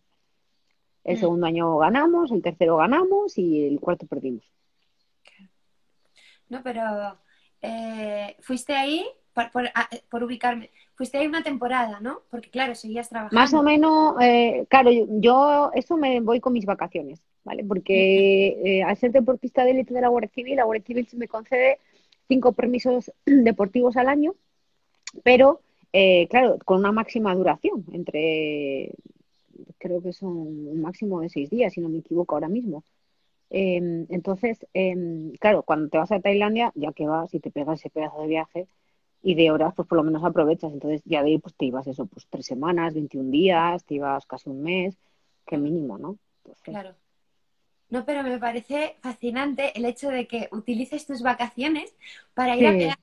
[1.04, 1.20] El mm.
[1.20, 4.44] segundo año ganamos, el tercero ganamos y el cuarto perdimos.
[6.48, 7.18] No, pero
[7.60, 12.22] eh, fuiste ahí, por, ubicarme, fuiste ahí una temporada, ¿no?
[12.30, 13.40] Porque claro, seguías trabajando.
[13.40, 17.64] Más o menos, eh, claro, yo, eso me voy con mis vacaciones, ¿vale?
[17.64, 21.16] Porque eh, al ser deportista de élite de la Guardia Civil, la Guardia Civil se
[21.16, 21.78] me concede
[22.32, 24.34] cinco permisos deportivos al año,
[25.22, 25.60] pero
[25.92, 28.94] eh, claro, con una máxima duración, entre,
[29.76, 32.82] creo que son un máximo de seis días, si no me equivoco ahora mismo.
[33.50, 37.80] Em, entonces, em, claro, cuando te vas a Tailandia, ya que vas y te pegas
[37.80, 38.66] ese pedazo de viaje
[39.22, 40.72] y de horas, pues por lo menos aprovechas.
[40.72, 44.24] Entonces, ya de ahí, pues te ibas eso, pues tres semanas, 21 días, te ibas
[44.24, 44.96] casi un mes,
[45.46, 46.16] que mínimo, ¿no?
[46.62, 46.94] Claro.
[47.92, 51.94] No, pero me parece fascinante el hecho de que utilices tus vacaciones
[52.32, 52.98] para ir a pegar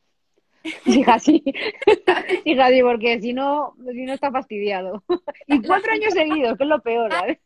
[0.85, 1.43] Hija, sí.
[2.43, 5.03] Hija, sí, porque si no, si no está fastidiado.
[5.45, 7.39] Y cuatro años seguidos, que es lo peor, ¿vale?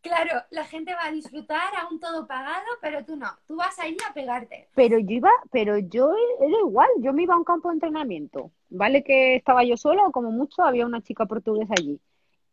[0.00, 3.86] Claro, la gente va a disfrutar aún todo pagado, pero tú no, tú vas a
[3.86, 4.68] ir a pegarte.
[4.74, 8.50] Pero yo iba, pero yo era igual, yo me iba a un campo de entrenamiento,
[8.70, 9.04] ¿vale?
[9.04, 12.00] Que estaba yo sola o como mucho había una chica portuguesa allí.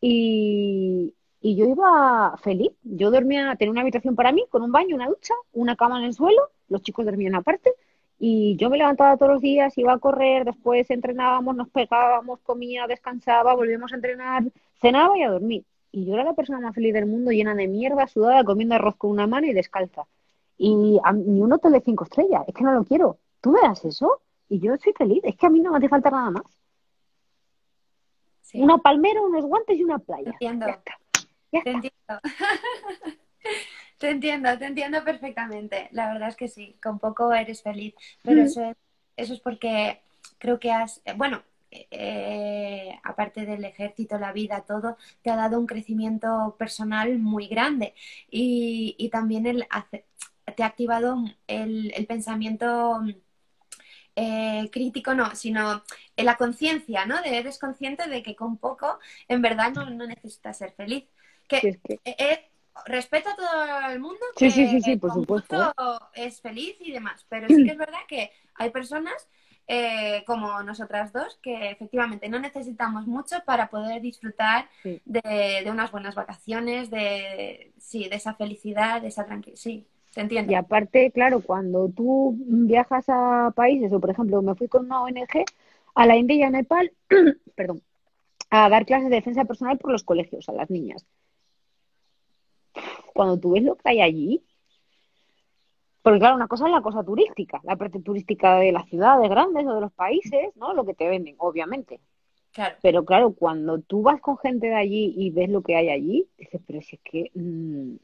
[0.01, 4.95] Y, y yo iba feliz, yo dormía, tenía una habitación para mí, con un baño,
[4.95, 7.71] una ducha, una cama en el suelo, los chicos dormían aparte,
[8.17, 12.87] y yo me levantaba todos los días, iba a correr, después entrenábamos, nos pegábamos, comía,
[12.87, 14.43] descansaba, volvíamos a entrenar,
[14.81, 15.63] cenaba y a dormir.
[15.91, 18.95] Y yo era la persona más feliz del mundo, llena de mierda, sudada, comiendo arroz
[18.95, 20.07] con una mano y descalza.
[20.57, 23.19] Y a, ni un hotel de cinco estrellas, es que no lo quiero.
[23.41, 24.19] ¿Tú me das eso?
[24.49, 26.57] Y yo estoy feliz, es que a mí no me hace falta nada más.
[28.55, 30.31] Una palmera, unos guantes y una playa.
[31.51, 32.21] Te entiendo.
[33.97, 35.87] Te entiendo, te entiendo perfectamente.
[35.91, 37.95] La verdad es que sí, con poco eres feliz.
[38.23, 38.75] Pero eso, es,
[39.15, 40.01] eso es porque
[40.37, 41.01] creo que has.
[41.05, 47.17] Eh, bueno, eh, aparte del ejército, la vida, todo, te ha dado un crecimiento personal
[47.19, 47.93] muy grande
[48.29, 49.65] y, también el,
[50.55, 53.01] te ha activado el, pensamiento
[54.15, 55.83] eh, crítico, no, sino
[56.15, 57.21] la conciencia, ¿no?
[57.21, 61.05] De eres consciente de que con poco en verdad no, necesitas ser feliz.
[61.47, 61.79] Que,
[62.85, 65.73] respeto a todo el mundo que sí, sí, sí, por supuesto.
[66.13, 69.27] es feliz y demás, pero sí que es verdad que hay personas
[69.67, 76.13] eh, como nosotras dos, que efectivamente no necesitamos mucho para poder disfrutar de, unas buenas
[76.13, 79.59] vacaciones, de, sí, de esa felicidad, de esa tranquilidad.
[79.59, 80.51] Sí, te entiendo.
[80.51, 85.01] Y aparte, claro, cuando tú viajas a países, o por ejemplo, me fui con una
[85.01, 85.45] ONG
[85.95, 86.91] a la India y a Nepal,
[87.55, 87.81] perdón,
[88.51, 91.07] a dar clases de defensa personal por los colegios a las niñas.
[93.15, 94.43] Cuando tú ves lo que hay allí,
[96.01, 99.65] porque claro, una cosa es la cosa turística, la parte turística de las ciudades grandes
[99.65, 100.73] o de los países, ¿no?
[100.73, 102.01] Lo que te venden, obviamente.
[102.51, 102.75] Claro.
[102.81, 106.27] Pero claro, cuando tú vas con gente de allí y ves lo que hay allí,
[106.37, 107.95] dices, pero si es que, mm,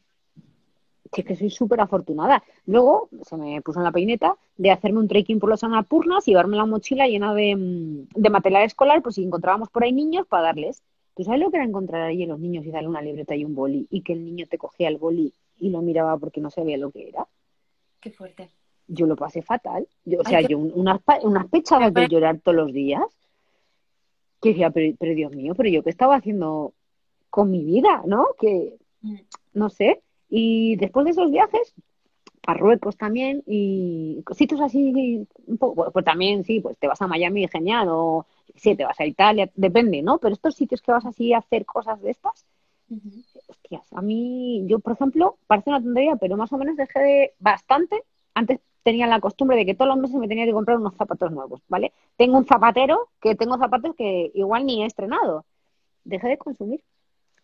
[1.11, 2.41] si es que soy súper afortunada.
[2.65, 6.31] Luego se me puso en la peineta de hacerme un trekking por los Anapurnas y
[6.31, 10.25] llevarme la mochila llena de, mm, de material escolar, pues si encontrábamos por ahí niños
[10.25, 10.81] para darles.
[11.15, 13.43] ¿Tú sabes lo que era encontrar allí a los niños y darle una libreta y
[13.43, 16.49] un boli y que el niño te cogía el boli y lo miraba porque no
[16.49, 17.27] sabía lo que era?
[17.99, 18.49] Qué fuerte.
[18.87, 19.87] Yo lo pasé fatal.
[20.05, 23.03] Yo, o sea, yo unas, unas pechadas de llorar todos los días.
[24.41, 26.73] Que decía, pero, pero, Dios mío, pero yo qué estaba haciendo
[27.29, 28.25] con mi vida, ¿no?
[28.39, 29.15] Que, mm.
[29.53, 30.01] no sé.
[30.29, 31.75] Y después de esos viajes,
[32.47, 37.47] Marruecos también, y sitios así, un poco, pues también sí, pues te vas a Miami,
[37.47, 40.17] genial, o sí, te vas a Italia, depende, ¿no?
[40.19, 42.45] Pero estos sitios que vas así a hacer cosas de estas,
[43.47, 47.33] hostias, a mí, yo por ejemplo, parece una tontería, pero más o menos dejé de
[47.39, 48.03] bastante.
[48.33, 51.31] Antes tenía la costumbre de que todos los meses me tenía que comprar unos zapatos
[51.31, 51.93] nuevos, ¿vale?
[52.17, 55.45] Tengo un zapatero que tengo zapatos que igual ni he estrenado.
[56.03, 56.83] Dejé de consumir.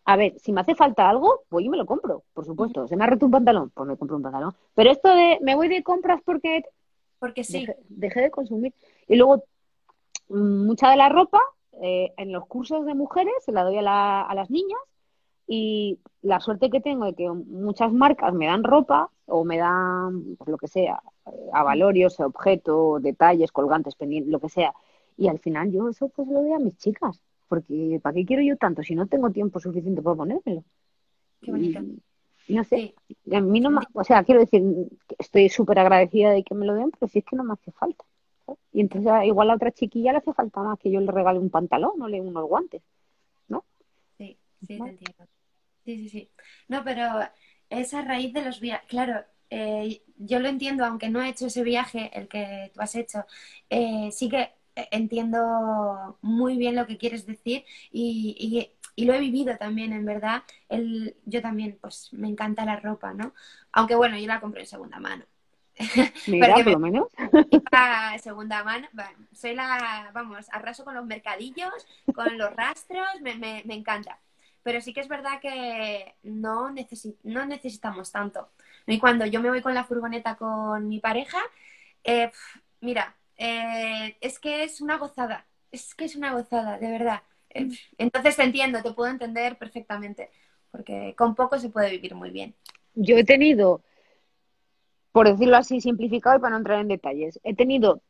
[0.06, 2.88] A ver, si me hace falta algo, voy y me lo compro, por supuesto.
[2.88, 3.72] ¿Se me ha roto un pantalón?
[3.72, 4.56] Pues me compro un pantalón.
[4.74, 6.64] Pero esto de me voy de compras porque...
[7.20, 7.68] Porque sí.
[7.90, 8.74] Dejé, de consumir.
[9.08, 9.44] Y luego,
[10.30, 11.40] mucha de la ropa,
[11.82, 14.80] eh, en los cursos de mujeres, se la doy a, a las niñas
[15.48, 20.36] y la suerte que tengo de que muchas marcas me dan ropa o me dan
[20.38, 21.02] pues, lo que sea,
[21.54, 24.74] avalorios, objetos, detalles, colgantes, pendientes, lo que sea.
[25.18, 28.44] Y al final yo eso pues lo doy a mis chicas, porque ¿para qué quiero
[28.44, 30.64] yo tanto si no tengo tiempo suficiente para ponérmelo?
[31.42, 31.80] Qué bonito.
[32.48, 32.96] Y, no sé,
[33.32, 34.64] a mí no o sea, quiero decir,
[35.18, 37.72] estoy súper agradecida de que me lo den, pero si es que no me hace
[37.72, 38.06] falta.
[38.72, 41.50] Y entonces igual a otra chiquilla le hace falta más que yo le regale un
[41.50, 42.82] pantalón o le unos guantes,
[43.48, 43.66] ¿no?
[44.18, 45.26] Sí, sí, te entiendo.
[45.86, 46.32] Sí, sí, sí.
[46.68, 47.04] No, pero
[47.70, 51.64] esa raíz de los viajes, claro, eh, yo lo entiendo, aunque no he hecho ese
[51.64, 53.26] viaje, el que tú has hecho,
[53.70, 54.52] eh, sí que
[54.92, 60.44] entiendo muy bien lo que quieres decir y, lo he vivido también, en verdad.
[60.70, 63.34] El, yo también, pues me encanta la ropa, ¿no?
[63.72, 65.24] Aunque bueno, yo la compré en segunda mano.
[66.28, 67.08] Mira, por lo menos.
[68.22, 68.88] segunda mano,
[69.34, 71.74] soy la, vamos, arraso con los mercadillos,
[72.16, 74.20] con los rastros, me, me, me encanta
[74.68, 76.76] pero sí que es verdad que no,
[77.24, 78.50] no necesitamos tanto.
[78.86, 81.38] Y cuando yo me voy con la furgoneta con mi pareja,
[82.04, 82.30] eh,
[82.82, 87.22] mira, eh, es que es una gozada, es que es una gozada, de verdad.
[87.50, 87.72] Eh, mm.
[87.98, 90.32] entonces te entiendo, te puedo entender perfectamente,
[90.70, 92.54] porque con poco se puede vivir muy bien.
[92.94, 93.82] Yo he tenido,
[95.18, 98.04] por decirlo así simplificado y para no entrar en detalles, he tenido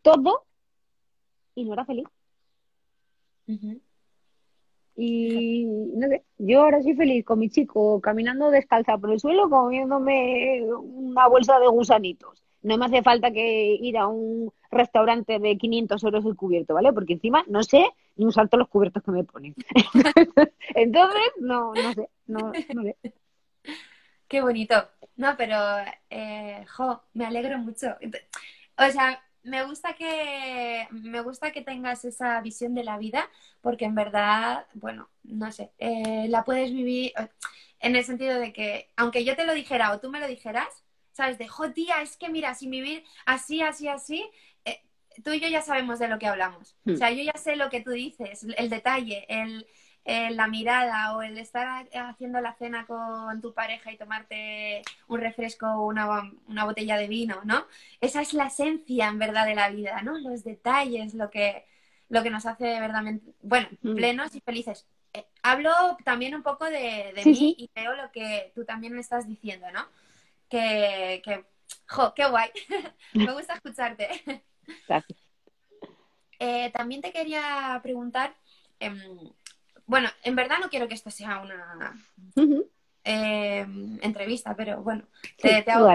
[0.00, 0.44] todo
[1.56, 2.06] y no era feliz.
[4.94, 9.50] Y no sé, yo ahora soy feliz con mi chico caminando descalza por el suelo
[9.50, 12.40] comiéndome una bolsa de gusanitos.
[12.62, 16.92] No me hace falta que ir a un restaurante de 500 euros el cubierto, ¿vale?
[16.92, 19.52] Porque encima no sé ni usar todos los cubiertos que me ponen.
[20.76, 22.96] Entonces, no, no sé, no, no sé.
[24.28, 24.88] Qué bonito.
[25.16, 25.56] No, pero,
[26.10, 27.96] eh, jo, me alegro mucho.
[28.78, 33.84] O sea, me gusta que me gusta que tengas esa visión de la vida porque
[33.84, 37.12] en verdad bueno no sé eh, la puedes vivir
[37.78, 40.82] en el sentido de que aunque yo te lo dijera o tú me lo dijeras
[41.12, 44.28] sabes de jo tía es que mira sin vivir así así así
[44.64, 44.82] eh,
[45.24, 46.96] tú y yo ya sabemos de lo que hablamos o hmm.
[46.96, 49.64] sea yo ya sé lo que tú dices el detalle el
[50.06, 55.66] la mirada o el estar haciendo la cena con tu pareja y tomarte un refresco
[55.66, 57.66] o una, una, botella de vino, ¿no?
[58.00, 60.16] Esa es la esencia en verdad de la vida, ¿no?
[60.18, 61.66] Los detalles, lo que,
[62.08, 63.94] lo que nos hace verdaderamente, bueno, mm.
[63.94, 64.86] plenos y felices.
[65.12, 65.72] Eh, hablo
[66.04, 69.86] también un poco de, mí y veo lo que tú también me estás diciendo, ¿no?
[70.48, 71.44] Que, que
[71.88, 72.50] jo, qué guay.
[73.14, 74.44] me gusta escucharte.
[74.86, 75.18] Gracias.
[75.18, 75.26] Eh,
[76.38, 78.34] Eh, también te quería preguntar,
[78.78, 79.00] em,
[79.86, 81.94] bueno, en verdad no quiero que esto sea una
[83.04, 85.04] em, entrevista, pero bueno,
[85.38, 85.92] te, hago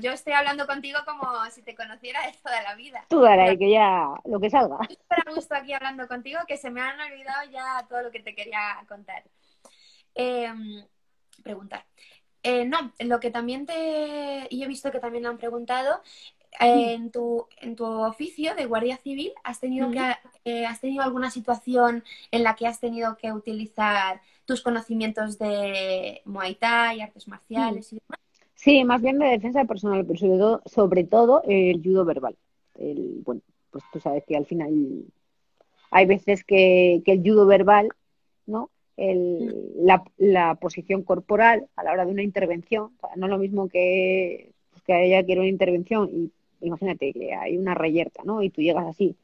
[0.00, 3.04] Yo estoy hablando contigo como si te conociera de toda la vida.
[3.08, 4.78] Tú dale, que ya lo que salga.
[4.88, 8.34] Súper gusto aquí hablando contigo, que se me han olvidado ya todo lo que te
[8.34, 9.22] quería contar.
[10.14, 10.84] Em,
[11.42, 11.84] preguntar.
[12.42, 14.46] Eh, no, lo que también te.
[14.50, 16.02] Y he visto que también lo han preguntado.
[16.60, 20.00] En, tu, en tu oficio de guardia civil, ¿has tenido, que,
[20.44, 26.22] eh, ¿has tenido alguna situación en la que has tenido que utilizar tus conocimientos de
[26.24, 28.20] Muay Thai, artes marciales y demás?
[28.54, 32.36] Sí, más bien de defensa personal, pero sobre todo, sobre todo el judo verbal.
[32.76, 35.04] El, bueno, pues tú sabes que al final
[35.90, 37.88] hay veces que, que el judo verbal,
[38.46, 38.70] ¿no?
[38.96, 39.72] el,
[40.18, 42.92] la, posición corporal a la hora de una intervención.
[43.16, 46.32] no es lo mismo que, pues, que ella quiere una intervención y
[46.66, 48.42] imagínate que hay una reyerta, ¿no?
[48.42, 49.16] Y tú llegas así,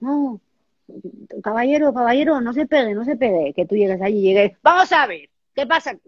[0.00, 0.40] no,
[1.42, 4.90] caballero, caballero, no se pegue, no se pegue, que tú llegues allí y llegues, vamos
[4.92, 5.98] a ver, ¿qué pasa?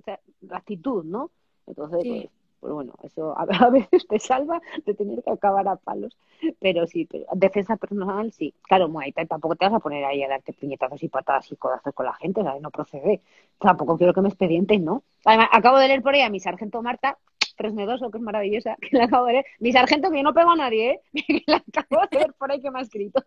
[0.43, 1.31] la actitud, ¿no?
[1.67, 2.29] Entonces, pues,
[2.61, 6.17] pues bueno, eso a, veces te salva de tener que acabar a palos,
[6.59, 8.55] pero sí, pero defensa personal sí.
[8.63, 11.95] Claro, Muay tampoco te vas a poner ahí a darte puñetazos y patadas y codazos
[11.95, 12.63] con la gente, ¿sabes?
[12.63, 13.21] No procede.
[13.59, 15.03] Tampoco quiero que me expedienten, ¿no?
[15.25, 17.19] Además, acabo de leer por ahí a mi sargento Marta,
[17.57, 19.47] Fresnedoso, que es maravillosa, que la acabo de leer.
[19.59, 21.01] Mi sargento que yo no pego a nadie, ¿eh?
[21.27, 23.25] Que la acabo de leer por ahí que me ha escrito.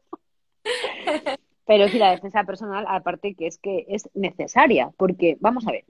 [1.65, 5.85] Pero sí, la defensa personal, aparte que es que es necesaria, porque, vamos a ver,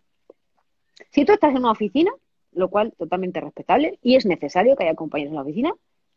[1.09, 2.11] si tú estás en una oficina,
[2.51, 5.73] lo cual totalmente respetable y es necesario que haya compañeros en la oficina.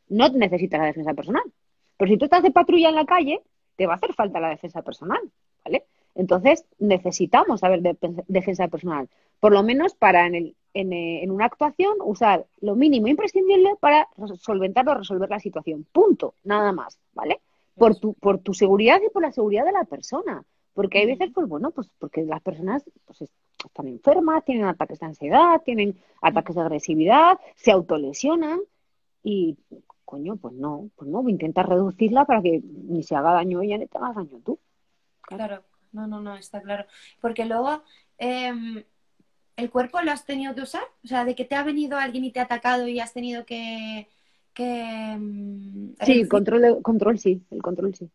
[0.09, 1.43] No necesitas la defensa personal.
[1.97, 3.41] Pero si tú estás de patrulla en la calle,
[3.77, 5.21] te va a hacer falta la defensa personal,
[5.65, 5.85] ¿vale?
[6.15, 7.97] Entonces, necesitamos saber de,
[8.29, 12.75] defensa personal, por lo menos para en, el, en, eh, en, una actuación usar lo
[12.77, 14.09] mínimo imprescindible para
[14.41, 15.87] solventar o resolver la situación.
[15.91, 17.41] Punto, nada más, ¿vale?
[17.75, 20.45] Por tu, por tu seguridad y por la seguridad de la persona.
[20.75, 23.31] Porque hay veces, pues bueno, pues porque las personas pues,
[23.65, 28.61] están enfermas, tienen ataques de ansiedad, tienen ataques de agresividad, se autolesionan
[29.23, 29.57] y,
[30.05, 33.87] coño, pues no, pues no, intenta reducirla para que ni se haga daño ella ni
[33.87, 34.59] te hagas daño tú.
[35.23, 36.85] Claro, no, no, no, está claro.
[37.21, 37.83] Porque luego,
[38.19, 38.85] em,
[39.57, 40.85] ¿el cuerpo lo has tenido que usar?
[41.05, 43.45] O sea, de que te ha venido alguien y te ha atacado y has tenido
[43.45, 44.09] que...
[44.55, 48.11] que em, sí, control, control sí, el control sí.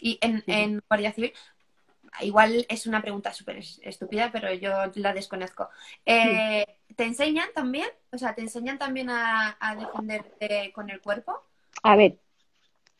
[0.00, 1.32] Y en, en Guardia Civil,
[2.20, 5.68] igual es una pregunta súper estúpida, pero yo la desconozco.
[6.04, 6.64] Eh,
[6.96, 7.88] ¿Te enseñan también?
[8.12, 11.34] O sea, ¿te enseñan también a, defenderte con el cuerpo?
[11.82, 12.18] A ver,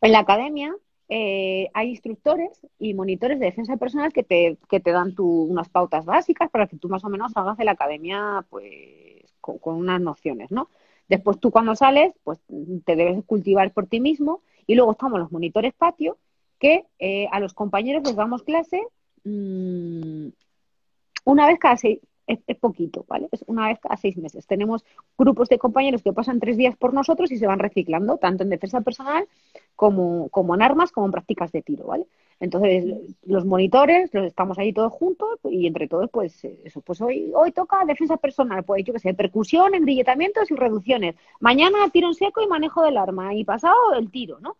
[0.00, 0.74] en la academia
[1.08, 6.04] eh, hay instructores y monitores de defensa personal que te, que te dan unas pautas
[6.04, 10.50] básicas para que tú más o menos hagas de la academia pues con, unas nociones,
[10.50, 10.70] ¿no?
[11.08, 12.38] Después tú cuando sales, pues
[12.84, 16.16] te debes cultivar por ti mismo y luego estamos los monitores patio
[16.58, 18.80] que eh, a los compañeros les damos clase
[19.24, 20.28] Mm,
[21.24, 23.28] una vez cada seis, es, poquito, ¿vale?
[23.32, 24.46] Es una vez cada seis meses.
[24.46, 24.84] Tenemos
[25.18, 28.50] grupos de compañeros que pasan tres días por nosotros y se van reciclando, tanto en
[28.50, 29.26] defensa personal
[29.76, 32.06] como, como en armas, como en prácticas de tiro, ¿vale?
[32.40, 32.84] Entonces,
[33.24, 37.52] los monitores, los estamos ahí todos juntos y entre todos, pues eso, pues hoy, hoy
[37.52, 41.14] toca defensa personal, pues yo qué sé, percusión, engrilletamientos y reducciones.
[41.40, 44.56] Mañana tiro en seco y manejo del arma y pasado el tiro, ¿no?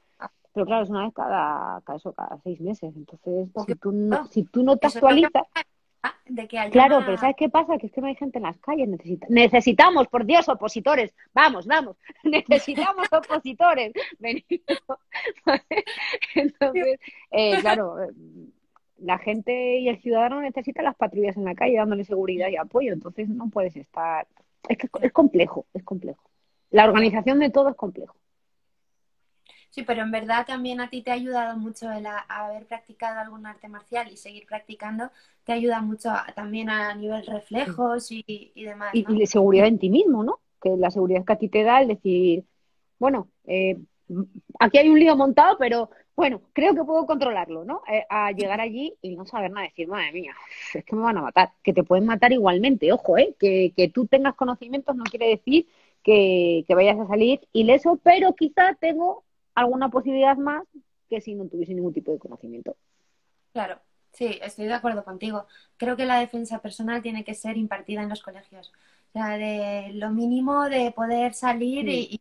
[0.53, 2.95] Pero claro, es una vez cada, cada, eso, cada seis meses.
[2.95, 5.43] Entonces, si tú no, si tú no te actualizas...
[6.71, 7.79] Claro, pero ¿sabes qué pasa?
[7.79, 8.89] Que es que no hay gente en las calles.
[8.89, 9.27] Necesita...
[9.29, 11.15] Necesitamos, por Dios, opositores.
[11.33, 11.97] Vamos, vamos.
[12.25, 13.93] Necesitamos opositores.
[16.35, 17.97] Entonces, eh, claro,
[18.99, 22.93] la gente y el ciudadano necesitan las patrullas en la calle dándole seguridad y apoyo.
[22.93, 24.27] Entonces, no puedes estar.
[24.69, 26.23] Es que es complejo, es complejo.
[26.71, 28.17] La organización de todo es complejo.
[29.75, 33.45] Sí, pero en verdad también a ti te ha ayudado mucho el haber practicado algún
[33.45, 35.11] arte marcial y seguir practicando,
[35.43, 38.91] te ayuda mucho también a nivel reflejos y, demás.
[38.93, 40.39] Y, de seguridad en ti mismo, ¿no?
[40.63, 42.45] Que la seguridad que a ti te da el decir,
[43.01, 43.77] bueno, eh,
[44.61, 47.83] aquí hay un lío montado, pero bueno, creo que puedo controlarlo, ¿no?
[47.91, 50.37] Eh, a llegar allí y no saber nada, decir, madre mía,
[50.73, 53.35] es que me van a matar, que te pueden matar igualmente, ojo, ¿eh?
[53.41, 55.67] Que, que tú tengas conocimientos no quiere decir
[56.05, 59.25] que, que vayas a salir ileso, pero quizá tengo
[59.55, 60.65] alguna posibilidad más
[61.09, 62.77] que si no tuviese ningún tipo de conocimiento.
[63.53, 63.81] Claro,
[64.13, 65.47] sí, estoy de acuerdo contigo.
[65.77, 68.73] Creo que la defensa personal tiene que ser impartida en los colegios.
[69.11, 72.21] O sea, de lo mínimo de poder salir y,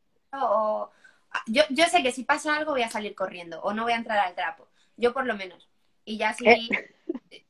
[1.48, 3.98] yo, yo sé que si pasa algo voy a salir corriendo o no voy a
[3.98, 4.68] entrar al trapo.
[4.96, 5.68] Yo por lo menos.
[6.06, 6.48] Y ya si...
[6.48, 6.70] Eh,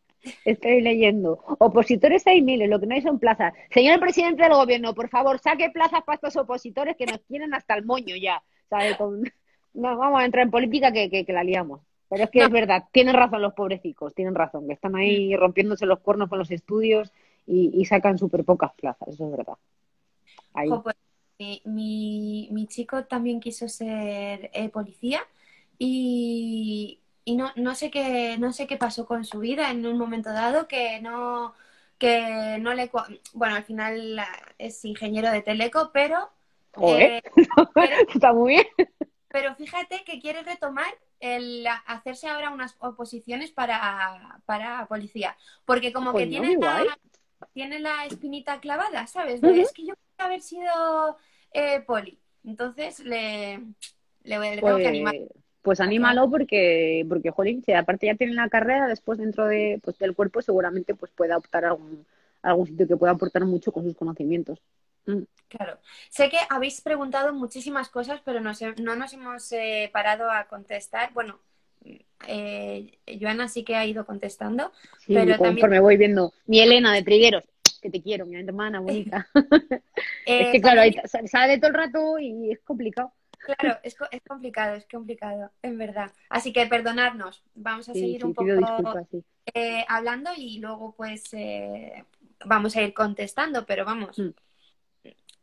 [0.45, 1.43] estoy leyendo.
[1.59, 3.53] Opositores hay miles, lo que no hay son plazas.
[3.71, 7.75] Señor presidente del gobierno, por favor, saque plazas para estos opositores que nos tienen hasta
[7.75, 8.41] el moño ya.
[8.69, 8.97] ¿sabe?
[8.97, 9.23] Con
[9.73, 11.81] no vamos a entrar en política que, que, la liamos.
[12.09, 15.85] Pero es que es verdad, tienen razón los pobrecicos, tienen razón, que están ahí rompiéndose
[15.85, 17.11] los cuernos con los estudios
[17.47, 19.57] y, sacan súper pocas plazas, eso es verdad.
[20.83, 20.95] Pues,
[21.65, 25.21] mi, mi, chico también quiso ser eh, policía
[25.79, 29.97] y, y no, no, sé qué, no sé qué pasó con su vida en un
[29.97, 31.53] momento dado que no,
[31.97, 32.91] que no le...
[33.33, 34.21] Bueno, al final
[34.57, 36.29] es ingeniero de teleco, pero...
[36.81, 37.21] Eh,
[38.13, 38.67] está muy bien.
[39.33, 46.13] Pero fíjate que quiere retomar el hacerse ahora unas oposiciones para, para policía, porque como
[46.13, 46.85] que tiene la,
[47.51, 49.41] tiene la espinita clavada, ¿sabes?
[49.41, 51.17] Es que yo quiero haber sido
[51.51, 52.19] eh, poli.
[52.45, 53.57] Entonces le,
[54.21, 55.15] le, tengo que pues, animar.
[55.63, 59.97] Pues anímalo porque, porque jolín, si aparte ya tiene la carrera, después dentro de, pues,
[59.97, 62.05] del cuerpo seguramente pues pueda optar a algún,
[62.43, 64.61] algún sitio que pueda aportar mucho con sus conocimientos.
[65.05, 65.23] Mm.
[65.49, 65.77] Claro.
[66.09, 68.51] Sé que habéis preguntado muchísimas cosas, pero no,
[68.81, 71.13] no nos hemos eh, parado a contestar.
[71.13, 71.39] Bueno,
[72.27, 74.71] eh, Joana sí que ha ido contestando.
[74.99, 76.33] Sí, pero conforme voy viendo.
[76.47, 77.43] Mi Elena de Trigueros,
[77.81, 79.27] que te quiero, mi hermana bonita.
[80.25, 80.81] es que claro,
[81.25, 83.13] sale todo el rato y es complicado.
[83.43, 86.11] Claro, es, es, complicado, es complicado, en verdad.
[86.29, 88.49] Así que perdonarnos, vamos a seguir un poco
[89.53, 92.05] eh, hablando y luego pues eh,
[92.45, 94.29] vamos a ir contestando, pero vamos, mm.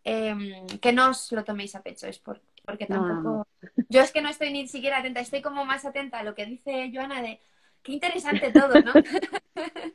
[0.05, 3.46] Em, que no os lo toméis a pecho, es porque tampoco...
[3.88, 6.46] Yo es que no estoy ni siquiera atenta, estoy como más atenta a lo que
[6.46, 7.40] dice Joana de
[7.82, 8.92] qué interesante todo, ¿no?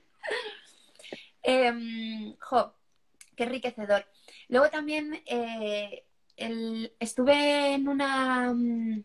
[1.48, 2.74] Em, jo,
[3.36, 4.04] qué enriquecedor.
[4.50, 6.04] Luego también eh,
[7.00, 9.04] estuve en una, mm,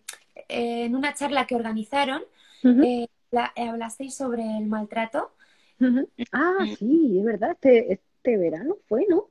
[0.48, 2.22] en una charla que organizaron,
[2.64, 3.08] eh,
[3.56, 5.34] hablasteis sobre el maltrato.
[6.32, 6.76] Ah, mm.
[6.76, 9.28] sí, es verdad, este, este verano fue, ¿no?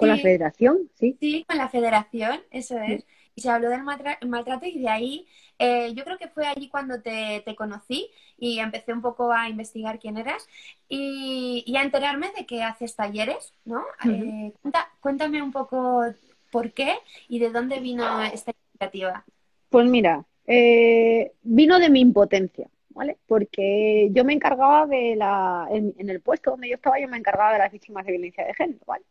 [0.00, 1.16] Con la federación, sí.
[1.20, 3.06] Sí, con la federación, eso es.
[3.34, 5.26] Y se habló del maltrato y de ahí,
[5.58, 9.98] eh, yo creo que fue allí cuando te, conocí y empecé un poco a investigar
[9.98, 10.48] quién eras
[10.88, 13.84] y, a enterarme de que haces talleres, ¿no?
[14.04, 14.52] Eh,
[15.00, 16.04] cuéntame un poco
[16.50, 16.94] ¿Por qué
[17.28, 19.24] y de dónde vino esta iniciativa?
[19.68, 23.18] Pues mira, eh, vino de mi impotencia, ¿vale?
[23.26, 27.52] Porque yo me encargaba de la, en, el puesto donde yo estaba, yo me encargaba
[27.52, 29.04] de las víctimas de violencia de género, ¿vale?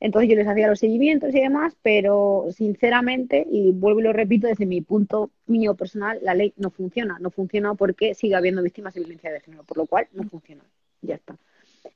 [0.00, 4.46] Entonces yo les hacía los seguimientos y demás, pero sinceramente, y vuelvo y lo repito,
[4.46, 7.18] desde mi punto mío personal, la ley no funciona.
[7.18, 10.62] No funciona porque sigue habiendo víctimas de violencia de género, por lo cual no funciona.
[11.02, 11.36] Ya está.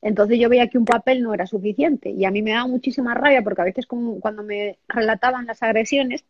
[0.00, 3.14] Entonces yo veía que un papel no era suficiente y a mí me daba muchísima
[3.14, 6.24] rabia porque a veces cuando me relataban las agresiones,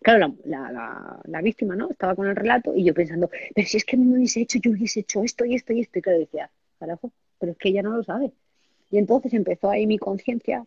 [0.00, 3.96] claro, la, víctima no estaba con el relato y yo pensando, pero si es que
[3.96, 7.10] me hubiese hecho, yo hubiese hecho esto y esto y esto, y claro, decía, carajo,
[7.38, 8.32] pero es que ella no lo sabe.
[8.90, 10.66] Y entonces empezó ahí mi conciencia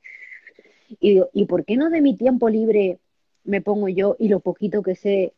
[1.00, 3.00] y digo, ¿y por qué no de mi tiempo libre
[3.44, 5.34] me pongo yo y lo poquito que sé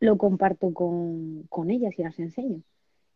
[0.00, 2.62] lo comparto con, con ellas y las enseño?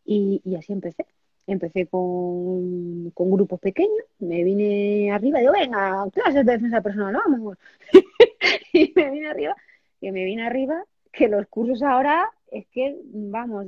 [0.05, 1.05] y así empecé
[1.47, 7.57] empecé con, con, grupos pequeños, me vine arriba, digo, venga, clases de defensa personal, vamos.
[8.73, 9.55] y me vine arriba,
[9.99, 13.67] que me vine arriba, que los cursos ahora es que, vamos,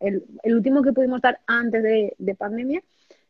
[0.00, 2.82] el, el, último que pudimos dar antes de, de, pandemia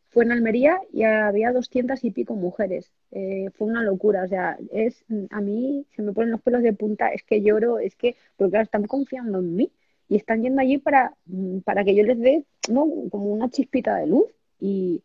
[0.09, 2.91] fue en Almería y había doscientas y pico mujeres.
[3.11, 6.73] Eh, fue una locura, o sea, es a mí se me ponen los pelos de
[6.73, 9.71] punta, es que lloro, es que, porque claro, están confiando en mí
[10.07, 12.87] y están yendo allí para, mm, para que yo les dé ¿no?
[13.11, 14.25] como una chispita de luz
[14.59, 15.01] y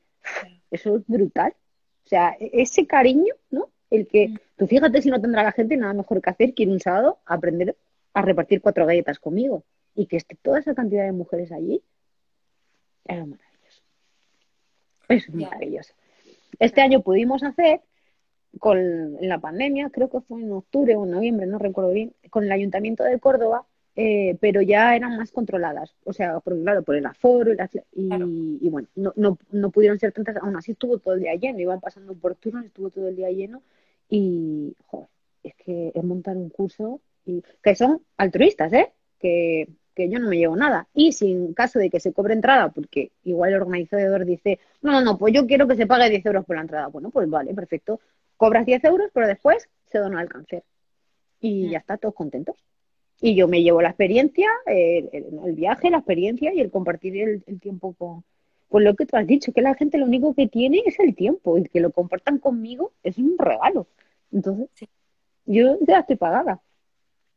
[0.71, 1.55] eso es brutal.
[2.07, 3.71] O sea, e-, ese cariño, ¿no?
[3.91, 4.39] El que, mm.
[4.57, 7.19] tú fíjate si no tendrá la gente nada mejor que hacer que ir un sábado
[7.27, 7.77] a aprender
[8.15, 11.83] a repartir cuatro galletas conmigo y que esté toda esa cantidad de mujeres allí,
[13.05, 13.54] es maravilloso.
[15.09, 15.95] Es maravilloso.
[16.59, 17.81] Este año pudimos hacer
[18.61, 22.45] con la pandemia, creo que fue en octubre o en noviembre, no recuerdo bien, con
[22.45, 26.97] el Ayuntamiento de Córdoba eh, pero ya eran más controladas, o sea, por, claro, por
[26.97, 27.57] el aforo y,
[27.95, 31.61] y, bueno, no, no, no, pudieron ser tantas, aún así estuvo todo el día lleno,
[31.61, 33.63] iban pasando por turnos, estuvo todo el día lleno
[34.09, 35.09] y, joder,
[35.45, 38.93] es que es montar un curso y, que son altruistas, ¿eh?
[39.21, 40.89] Que, que yo no me llevo nada.
[40.95, 45.01] Y sin caso de que se cobre entrada, porque igual el organizador dice, no, no,
[45.01, 46.89] no, pues yo quiero que se pague 10 euros por la entrada.
[46.89, 48.01] Bueno, pues vale, perfecto.
[48.37, 50.65] Cobras 10 euros, pero después se dona al cáncer.
[51.41, 52.57] Y ya está, todos contentos.
[53.21, 57.95] Y yo me llevo la experiencia, el, viaje, la experiencia y el compartir el, tiempo
[57.95, 58.25] con,
[58.69, 61.15] pues lo que tú has dicho, que la gente lo único que tiene es el
[61.15, 63.87] tiempo y que lo compartan conmigo es un regalo.
[64.33, 64.69] Entonces,
[65.47, 66.61] yo ya estoy pagada.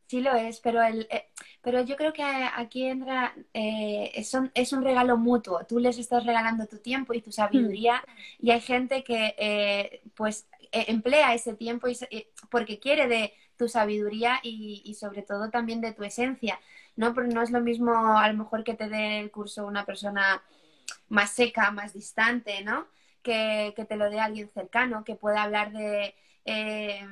[0.08, 1.28] Sí lo es, pero el, eh,
[1.60, 5.66] pero yo creo que aquí entra, eh, es, un, es, un, regalo mutuo.
[5.66, 8.46] Tú les estás regalando tu tiempo y tu sabiduría hmm.
[8.46, 11.96] y hay gente que eh, pues e, emplea ese tiempo y,
[12.50, 16.58] porque quiere de, tu sabiduría y, sobre todo también de tu esencia.
[16.96, 17.12] ¿no?
[17.12, 20.42] Pero no es lo mismo a lo mejor que te dé el curso una persona
[21.10, 22.86] más seca, más distante, ¿no?
[23.22, 26.14] Que, que te lo dé alguien cercano, que pueda hablar de,
[26.50, 27.06] eh,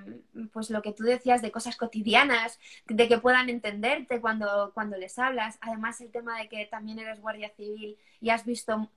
[0.50, 5.18] pues lo que tú decías de cosas cotidianas, de que puedan entenderte cuando, cuando les
[5.18, 5.58] hablas.
[5.60, 8.90] Además, el tema de que también eres guardia civil y has visto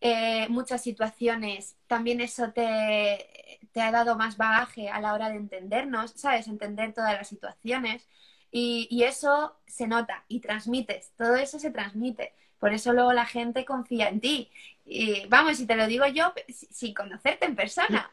[0.00, 5.36] eh, muchas situaciones, también eso te, te, ha dado más bagaje a la hora de
[5.36, 6.46] entendernos, ¿sabes?
[6.46, 8.06] Entender todas las situaciones.
[8.52, 12.34] Y, y eso se nota y transmites, todo eso se transmite.
[12.60, 14.50] Por eso luego la gente confía en ti.
[14.84, 18.10] Y vamos, y te lo digo yo sin conocerte en persona.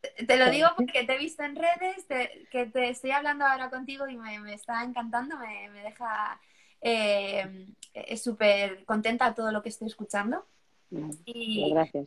[0.00, 2.06] Te lo digo porque te he visto en redes,
[2.50, 6.40] que te estoy hablando ahora contigo y me, está encantando, me, deja
[6.80, 7.74] eh,
[8.16, 10.46] súper contenta todo lo que estoy escuchando.
[11.24, 12.06] Y, Gracias.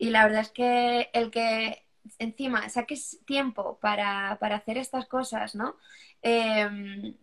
[0.00, 1.84] Y la verdad es que el que
[2.18, 5.76] encima saques tiempo para, hacer estas cosas, ¿no?
[6.22, 7.16] Em,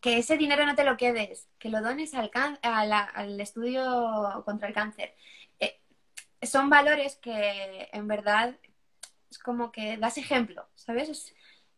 [0.00, 2.30] que ese dinero no te lo quedes, que lo dones al,
[2.62, 5.14] al estudio contra el cáncer.
[5.60, 5.80] Eh,
[6.42, 8.56] son valores que en verdad
[9.30, 11.34] es como que das ejemplo, ¿sabes?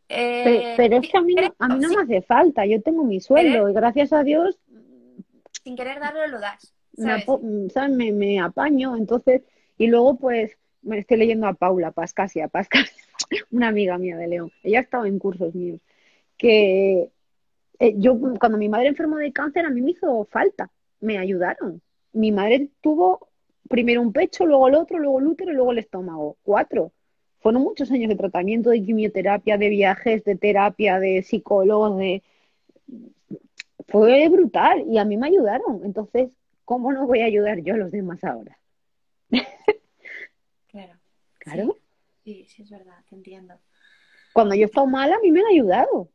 [0.09, 3.05] Eh, pero, es que a mí, no, a mí no me hace falta, yo tengo
[3.05, 4.59] mi sueldo y gracias a Dios...
[5.62, 6.74] Sin querer darlo lo das.
[6.96, 7.26] ¿sabes?
[7.90, 9.42] Me, Me, apaño, entonces,
[9.78, 12.92] y luego pues me estoy leyendo a Paula Pascasia, Pascasia,
[13.51, 15.80] una amiga mía de León, ella ha estado en cursos míos,
[16.36, 17.11] que
[17.78, 20.70] eh, yo cuando mi madre enfermó de cáncer a mí me hizo falta,
[21.01, 21.80] me ayudaron.
[22.12, 23.28] Mi madre tuvo
[23.68, 26.92] primero un pecho, luego el otro, luego el útero y luego el estómago, cuatro
[27.41, 32.22] fueron muchos años de tratamiento, de quimioterapia, de viajes, de terapia, de psicólogos, de...
[33.88, 35.84] Fue brutal y a mí me ayudaron.
[35.84, 36.30] Entonces,
[36.64, 38.59] ¿cómo no voy a ayudar yo a los demás ahora?
[40.68, 40.95] claro.
[41.38, 41.76] Claro.
[42.22, 43.55] Sí, sí, es verdad, te entiendo.
[44.32, 46.09] Cuando yo he estado mala, a mí me han ayudado.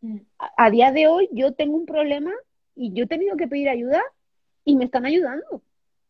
[0.00, 0.18] Mm.
[0.38, 2.32] A, a día de hoy yo tengo un problema
[2.74, 4.02] y yo he tenido que pedir ayuda
[4.64, 5.62] y me están ayudando.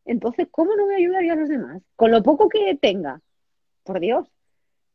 [0.05, 1.83] Entonces, ¿cómo no voy a ayudar yo a los demás?
[1.97, 3.21] Con lo poco que tenga.
[3.83, 4.34] Por Dios.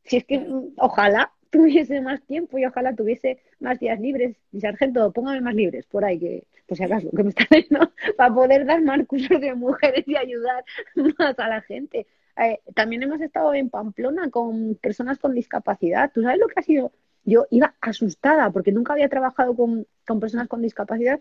[0.04, 0.46] Si es que
[0.76, 4.36] ojalá tuviese más tiempo y ojalá tuviese más días libres.
[4.52, 7.92] Mi sargento, póngame más libres por ahí, que por si acaso, que me está viendo,
[8.16, 10.64] para poder dar más cursos de mujeres y ayudar
[11.18, 12.06] más a la gente.
[12.36, 16.10] Eh, también hemos estado en Pamplona con personas con discapacidad.
[16.12, 16.92] ¿Tú sabes lo que ha sido?
[17.24, 21.20] Yo iba asustada porque nunca había trabajado con, con personas con discapacidad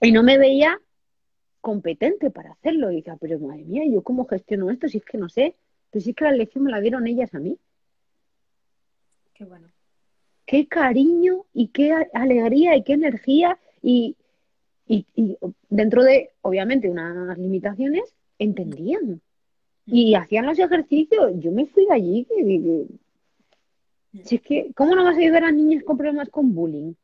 [0.00, 0.78] y no me veía
[1.60, 2.90] competente para hacerlo.
[2.90, 4.88] Y decía, pero madre mía, ¿yo cómo gestiono esto?
[4.88, 5.54] Si es que no sé.
[5.90, 7.58] Pero si es que la lección me la dieron ellas a mí.
[9.36, 9.68] Qué bueno.
[10.46, 14.16] Qué cariño y qué alegría y qué energía y,
[15.68, 19.20] dentro de, obviamente, unas limitaciones, entendían.
[19.84, 21.32] Y hacían los ejercicios.
[21.36, 22.26] Yo me fui de allí.
[24.24, 26.94] si es que, ¿cómo no vas a ayudar a niños con problemas con bullying?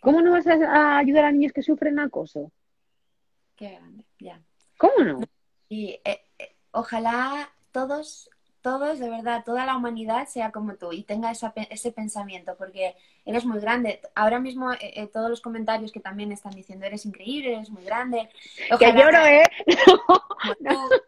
[0.00, 2.52] ¿Cómo no vas a, ayudar a niños que sufren acoso?
[3.56, 4.40] Qué grande, ya.
[4.78, 5.20] ¿Cómo no?
[5.68, 8.30] Y eh, eh, ojalá todos
[8.66, 13.44] todos, de verdad, toda la humanidad sea como tú y tenga ese pensamiento, porque eres
[13.44, 14.00] muy grande.
[14.16, 17.84] Ahora mismo eh, eh, todos los comentarios que también están diciendo, eres increíble, eres muy
[17.84, 18.28] grande.
[18.76, 19.44] que lloro, ¿eh?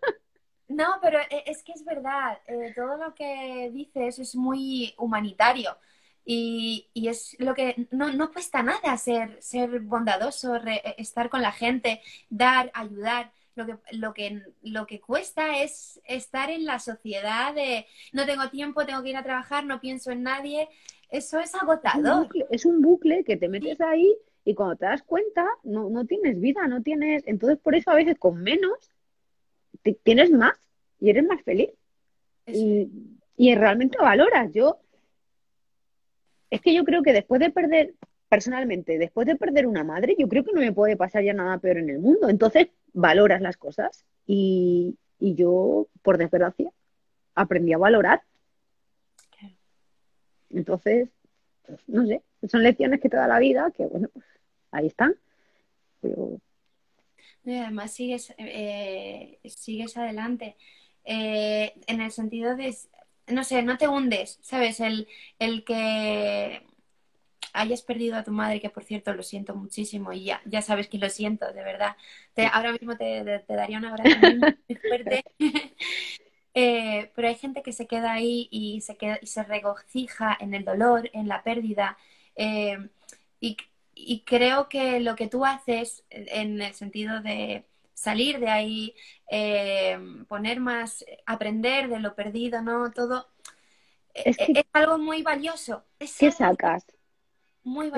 [0.69, 2.39] No, pero eh, es que es verdad,
[2.77, 5.77] todo lo que dices es muy humanitario.
[6.25, 10.61] Y, y, es lo que no, no cuesta nada ser, ser bondadoso,
[10.97, 16.51] estar con la gente, dar, ayudar lo que, lo que, lo que cuesta es estar
[16.51, 20.23] en la sociedad de no tengo tiempo, tengo que ir a trabajar, no pienso en
[20.23, 20.69] nadie.
[21.11, 22.29] Eso es agotador.
[22.51, 26.41] Es un bucle, que te metes ahí y cuando te das cuenta no, no tienes
[26.41, 27.23] vida, no tienes...
[27.27, 28.79] Entonces por eso a veces con menos
[30.05, 30.57] tienes más
[31.01, 31.71] y eres más feliz.
[32.47, 32.89] Y,
[33.37, 34.53] y realmente valoras.
[34.53, 34.79] Yo
[36.51, 37.95] es que yo creo que después de perder,
[38.29, 41.59] personalmente, después de perder una madre, yo creo que no me puede pasar ya nada
[41.59, 42.29] peor en el mundo.
[42.29, 46.70] Entonces, valoras las cosas y, yo, por desgracia,
[47.34, 48.22] aprendí a valorar.
[50.51, 51.11] Entonces,
[51.86, 54.24] no sé, son lecciones que te da la vida, que bueno, pues
[54.70, 55.14] ahí están.
[56.01, 56.41] Pero...
[57.45, 60.57] Y además sigues, eh, sigues adelante.
[61.05, 62.74] Eh, en el sentido de,
[63.28, 64.80] no sé, no te hundes, ¿sabes?
[64.80, 65.09] El,
[65.39, 66.62] el que
[67.53, 70.88] hayas perdido a tu madre, que por cierto lo siento muchísimo y ya, ya sabes
[70.88, 71.96] que lo siento, de verdad.
[72.53, 74.16] ahora mismo te, daría un abrazo
[74.68, 75.24] muy fuerte.
[76.61, 80.55] Eh, pero hay gente que se queda ahí y se, queda, y se regocija en
[80.55, 81.96] el dolor, en la pérdida.
[82.34, 82.78] Eh,
[83.38, 83.57] y,
[84.24, 88.94] creo que lo que tú haces en el sentido de salir de ahí,
[89.30, 92.90] eh, poner más, aprender de lo perdido, ¿no?
[92.90, 93.28] Todo
[94.14, 94.36] es,
[94.72, 95.84] algo muy valioso.
[95.99, 96.86] ¿Qué sacas?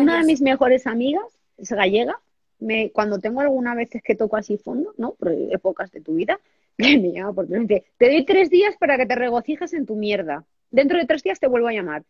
[0.02, 1.24] Una de mis mejores amigas
[1.56, 2.18] es gallega,
[2.58, 5.12] me, cuando tengo alguna vez que toco así fondo, ¿no?
[5.12, 6.38] Por épocas de tu vida,
[6.78, 7.68] que me llama por teléfono
[7.98, 10.44] te doy tres días para que te regocijes en tu mierda.
[10.70, 12.04] Dentro de tres días te vuelvo a llamar.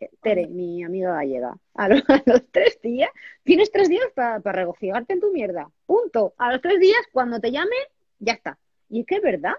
[0.00, 3.10] Eh, Tere, mi amiga gallega, a los, a los tres días,
[3.44, 5.70] tienes tres días para regocijarte en tu mierda.
[5.86, 6.34] Punto.
[6.38, 7.76] A los tres días, cuando te llame,
[8.18, 8.58] ya está.
[8.90, 9.54] Y es que es verdad.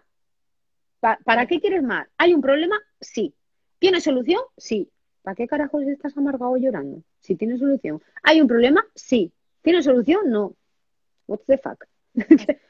[0.99, 2.07] Pa- ¿Para qué quieres más?
[2.17, 2.77] ¿Hay un problema?
[2.99, 3.33] Sí.
[3.79, 4.41] ¿Tiene solución?
[4.57, 4.89] Sí.
[5.25, 7.01] ¿Para qué carajos estás amargado llorando?
[7.19, 7.99] Si tiene solución.
[8.21, 8.85] ¿Hay un problema?
[8.93, 9.33] Sí.
[9.63, 10.29] ¿Tiene solución?
[10.29, 10.55] No.
[11.25, 11.83] What the fuck?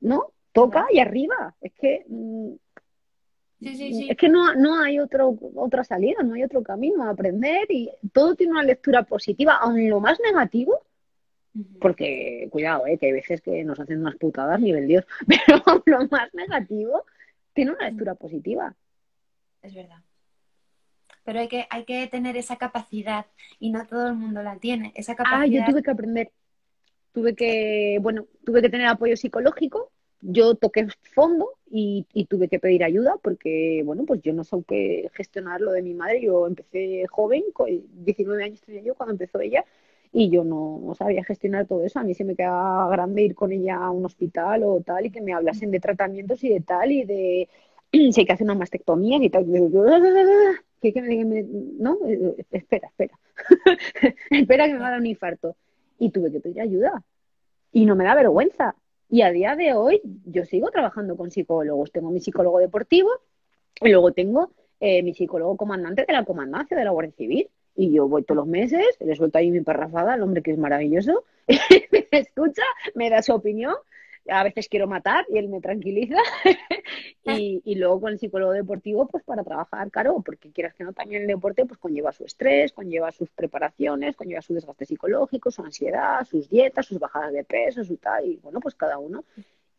[0.00, 0.32] ¿No?
[0.52, 1.56] Toca y arriba.
[1.60, 2.52] Es que, mm,
[3.58, 4.08] Sí, sí, sí.
[4.08, 7.90] es que no, no hay otro, otra salida, no hay otro camino a aprender y
[8.12, 10.82] todo tiene una lectura positiva, aun lo más negativo,
[11.80, 15.82] porque cuidado, eh, que hay veces que nos hacen unas putadas nivel Dios, pero aun
[15.86, 17.04] lo más negativo
[17.52, 18.76] tiene una lectura positiva.
[19.62, 20.02] Es verdad.
[21.24, 23.26] Pero hay que, hay que tener esa capacidad
[23.58, 24.92] y no todo el mundo la tiene.
[24.96, 25.64] Esa Ah, yo capacidad.
[25.64, 26.32] tuve que aprender.
[27.12, 29.92] Tuve que, bueno, tuve que tener apoyo psicológico.
[30.22, 35.10] Yo toqué fondo y, y tuve que pedir ayuda porque, bueno, pues yo no supe
[35.14, 36.22] gestionar lo de mi madre.
[36.22, 37.68] Yo empecé joven, con
[38.04, 39.64] 19 años tenía yo cuando empezó ella,
[40.12, 42.00] y yo no, no sabía gestionar todo eso.
[42.00, 45.10] A mí se me quedaba grande ir con ella a un hospital o tal y
[45.12, 47.48] que me hablasen de tratamientos y de tal y de
[47.92, 49.46] si hay que hacer unas mastectomías y tal.
[50.92, 51.46] Que,
[51.78, 53.18] no, Eh, espera, espera.
[54.30, 55.56] espera que me va a dar un infarto.
[55.98, 57.02] Y tuve que pedir ayuda.
[57.72, 58.74] Y no me da vergüenza.
[59.08, 61.92] Y a día de hoy yo sigo trabajando con psicólogos.
[61.92, 63.10] Tengo mi psicólogo deportivo
[63.80, 67.48] y luego tengo eh, mi psicólogo comandante de la comandancia de la Guardia Civil.
[67.76, 70.58] Y yo voy todos los meses, le suelto ahí mi parrafada al hombre que es
[70.58, 72.62] maravilloso, me escucha,
[72.94, 73.74] me da su opinión,
[74.28, 76.16] a veces quiero matar y él me tranquiliza.
[77.24, 80.92] y, y luego con el psicólogo deportivo, pues para trabajar, claro, porque quieras que no,
[80.92, 85.62] también el deporte pues conlleva su estrés, conlleva sus preparaciones, conlleva su desgaste psicológico, su
[85.62, 89.24] ansiedad, sus dietas, sus bajadas de peso, su tal, y bueno, pues cada uno.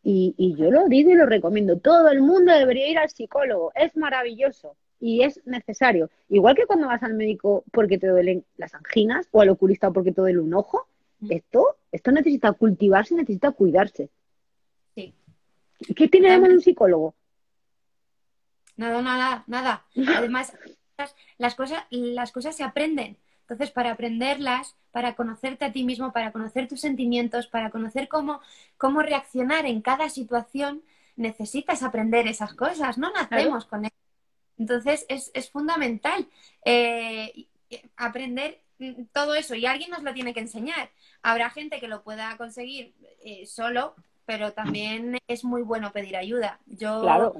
[0.02, 1.78] Y, y yo lo digo y lo recomiendo.
[1.78, 3.72] Todo el mundo debería ir al psicólogo.
[3.74, 6.10] Es maravilloso y es necesario.
[6.28, 10.12] Igual que cuando vas al médico porque te duelen las anginas o al oculista porque
[10.12, 10.86] te duele un ojo,
[11.20, 11.32] Mm.
[11.32, 14.10] esto, esto necesita cultivarse, necesita cuidarse.
[15.96, 17.14] ¿Qué tiene de malo un psicólogo?
[18.76, 19.86] Nada, nada, nada.
[20.16, 20.52] Además,
[21.38, 23.18] las- cosas, las cosas se aprenden.
[23.42, 28.40] Entonces, para aprenderlas, para conocerte a ti mismo, para conocer tus sentimientos, para conocer cómo,
[28.76, 30.82] cómo reaccionar en cada situación,
[31.16, 32.98] necesitas aprender esas cosas.
[32.98, 33.92] No nacemos con ellas.
[34.58, 36.28] Entonces, es, es fundamental
[36.64, 37.48] eh, y
[37.96, 40.90] aprender mm, todo eso y alguien nos lo tiene que enseñar.
[41.22, 43.94] Habrá gente que lo pueda conseguir eh, solo,
[44.26, 46.58] pero también es muy bueno pedir ayuda.
[46.66, 47.34] Yo, Claro,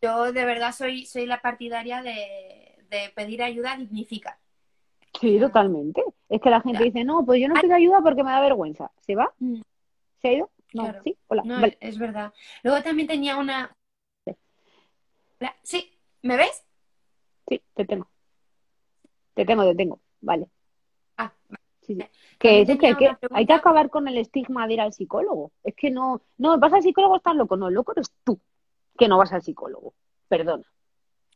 [0.00, 4.38] yo de verdad soy, soy la partidaria de, de pedir ayuda dignifica.
[5.20, 6.02] sí, totalmente.
[6.28, 8.90] Es que la gente dice, no, pues yo no pido ayuda porque me da vergüenza.
[9.00, 9.32] ¿Se va?
[9.40, 9.60] Mm.
[10.22, 10.50] ¿Se ha ido?
[10.72, 11.00] No, Claro.
[11.02, 11.42] sí, hola.
[11.44, 11.76] No, Vale.
[11.80, 12.32] es verdad.
[12.62, 13.76] Luego también tenía una...
[15.62, 15.90] Sí,
[16.22, 16.64] ¿me ves?
[17.48, 18.08] Sí, te tengo.
[19.34, 20.00] Te tengo, te tengo.
[20.20, 20.46] Vale.
[21.16, 21.32] Ah,
[21.90, 21.98] Sí, sí.
[21.98, 24.92] También Que, sí, que, tenía que hay que acabar con el estigma de ir al
[24.92, 25.52] psicólogo.
[25.64, 27.56] Es que no, no, vas al psicólogo, estás loco.
[27.56, 28.40] No, el loco eres tú,
[28.98, 29.94] que no vas al psicólogo.
[30.28, 30.64] Perdona.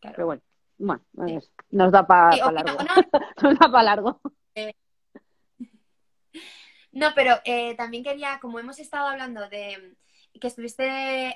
[0.00, 0.14] Claro.
[0.16, 0.42] Pero bueno,
[0.78, 1.02] bueno,
[1.40, 1.48] Sí.
[1.70, 2.82] nos da para Sí, largo.
[2.82, 2.94] no,
[3.42, 4.20] Nos da para largo.
[6.92, 9.96] No, pero eh, también quería, como hemos estado hablando de
[10.40, 10.84] que estuviste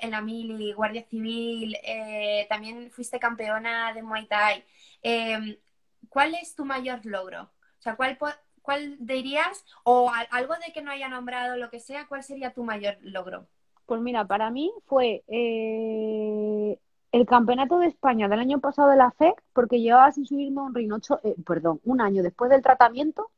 [0.05, 4.63] en la mili, Guardia Civil, eh, también fuiste campeona de Muay Thai,
[5.03, 5.59] eh,
[6.07, 7.41] ¿cuál es tu mayor logro?
[7.43, 8.17] O sea, ¿cuál,
[8.61, 12.53] cuál dirías, o a- algo de que no haya nombrado, lo que sea, cuál sería
[12.53, 13.45] tu mayor logro?
[13.85, 16.77] Pues mira, para mí fue eh,
[17.11, 20.75] el campeonato de España del año pasado de la FEC, porque llevaba sin subirme un
[20.75, 23.31] ring ocho, eh, perdón, un año después del tratamiento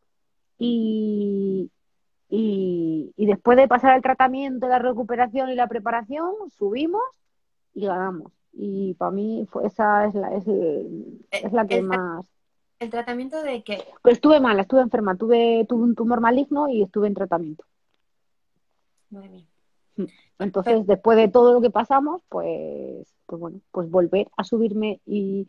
[0.58, 1.72] y,
[2.30, 7.02] y, y después de pasar el tratamiento, la recuperación y la preparación, subimos
[7.74, 8.32] y ganamos.
[8.54, 12.26] Y para mí fue, esa es la, es, el- es la que más...
[12.82, 13.84] ¿El tratamiento de qué?
[14.02, 17.64] Pues estuve mala, estuve enferma, tuve, tuve un tumor maligno y estuve en tratamiento.
[19.12, 19.48] Madre mía.
[20.40, 25.48] Entonces, después de todo lo que pasamos, pues, pues bueno, pues volver a subirme y,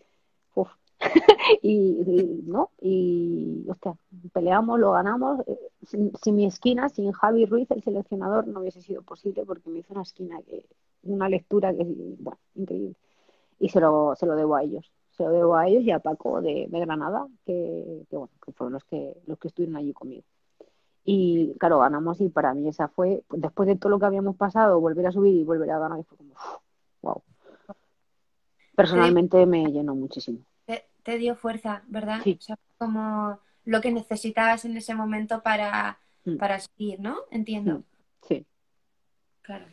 [0.55, 0.69] uf,
[1.63, 2.69] y, y, ¿no?
[2.83, 3.97] Y, hostia,
[4.35, 5.41] peleamos, lo ganamos.
[5.47, 9.71] Eh, Sin, sin mi esquina, sin Javi Ruiz, el seleccionador, no hubiese sido posible porque
[9.71, 10.67] me hizo una esquina que,
[11.05, 11.83] una lectura que,
[12.19, 12.95] bueno, increíble.
[13.59, 14.93] Y se lo, se lo debo a ellos.
[15.17, 18.53] Se lo debo a ellos y a Paco de, de Granada, que, que, bueno, que
[18.53, 20.23] fueron los que, los que estuvieron allí conmigo.
[21.05, 24.81] Y claro, ganamos y para mí esa fue, después de todo lo que habíamos pasado,
[24.81, 26.35] volver a subir y volver a ganar, y fue como,
[27.03, 27.23] wow.
[28.75, 30.39] Personalmente me llenó muchísimo.
[30.65, 32.21] Te, te dio fuerza, ¿verdad?
[32.23, 32.37] Sí.
[32.39, 36.37] O sea, como lo que necesitabas en ese momento para, Mm.
[36.37, 37.17] para seguir, ¿no?
[37.31, 37.79] Entiendo.
[37.79, 37.85] Mm.
[38.29, 38.47] Sí.
[39.43, 39.67] Claro.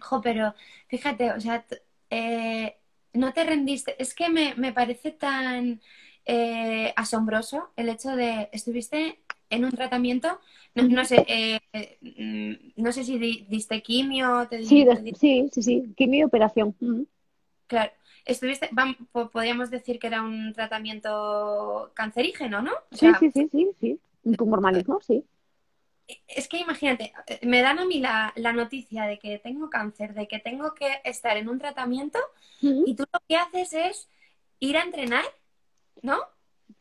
[0.00, 0.54] Jo, pero
[0.88, 1.64] fíjate, o sea,
[2.10, 2.76] eh,
[3.12, 4.00] no te rendiste.
[4.02, 5.80] Es que me, me parece tan
[6.26, 10.40] eh, asombroso el hecho de estuviste en un tratamiento,
[10.74, 11.60] no, no sé, eh,
[12.02, 15.62] mm, no sé si di- diste quimio, te di- Sí, te de- di- sí, sí,
[15.62, 15.94] sí.
[15.96, 16.74] Quimio y operación.
[17.66, 17.92] Claro,
[18.24, 22.72] estuviste, vam- po- podríamos decir que era un tratamiento cancerígeno, ¿no?
[22.72, 24.00] O Sí, sí, sí, sí, sí.
[24.24, 25.24] Un tumor maligno, sí.
[26.26, 30.14] Es que imagínate, eh, me dan a mí la, la noticia de que tengo cáncer,
[30.14, 32.18] de que tengo que estar en un tratamiento
[32.84, 34.10] y tú lo que haces es
[34.60, 35.24] ir a entrenar,
[36.02, 36.18] ¿no?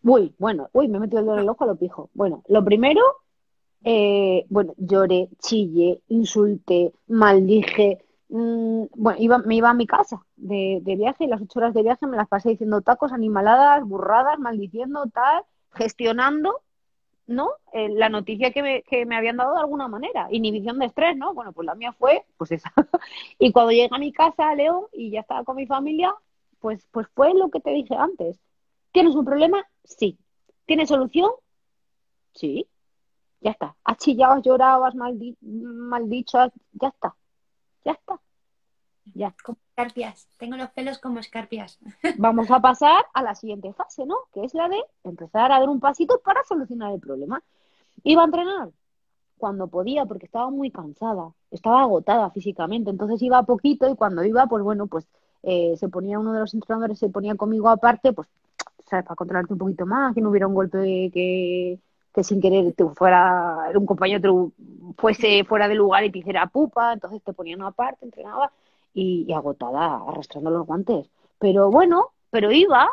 [0.03, 2.09] Uy, bueno, uy, me he metido el dedo en el ojo a lo pijo.
[2.13, 3.01] Bueno, lo primero,
[3.83, 8.05] eh, bueno, lloré, chillé, insulté, maldije.
[8.29, 11.73] mm, bueno, iba, me iba a mi casa de, de viaje y las ocho horas
[11.73, 16.61] de viaje me las pasé diciendo tacos, animaladas, burradas, maldiciendo, tal, gestionando,
[17.27, 17.51] ¿no?
[17.73, 20.27] Eh, la noticia que me, que me habían dado de alguna manera.
[20.31, 21.33] Inhibición de estrés, ¿no?
[21.33, 22.73] Bueno, pues la mía fue, pues esa.
[23.39, 26.13] Y cuando llegué a mi casa, León, y ya estaba con mi familia,
[26.59, 28.39] pues, pues fue lo que te dije antes.
[28.91, 29.65] ¿Tienes un problema?
[29.83, 30.17] Sí.
[30.65, 31.29] ¿Tienes solución?
[32.33, 32.67] Sí.
[33.41, 33.75] Ya está.
[33.83, 37.15] Has chillado, has llorado, has maldi- maldicho, has- ya está.
[37.85, 38.19] Ya está.
[39.13, 39.33] Ya.
[39.43, 40.27] Como escarpias.
[40.37, 41.79] Tengo los pelos como escarpias.
[42.17, 44.15] Vamos a pasar a la siguiente fase, ¿no?
[44.33, 47.41] Que es la de empezar a dar un pasito para solucionar el problema.
[48.03, 48.69] Iba a entrenar
[49.37, 54.23] cuando podía, porque estaba muy cansada, estaba agotada físicamente, entonces iba a poquito y cuando
[54.23, 55.07] iba, pues bueno, pues
[55.43, 58.27] eh, se ponía uno de los entrenadores, se ponía conmigo aparte, pues,
[58.85, 59.05] ¿sabes?
[59.05, 61.79] Para controlarte un poquito más, que no hubiera un golpe que,
[62.13, 66.47] que sin querer te fuera, un compañero te fuese fuera de lugar y te hiciera
[66.47, 68.51] pupa, entonces te ponían aparte, entrenaba
[68.97, 71.07] y, y agotada, arrastrando los guantes.
[71.37, 72.89] Pero bueno, pero iba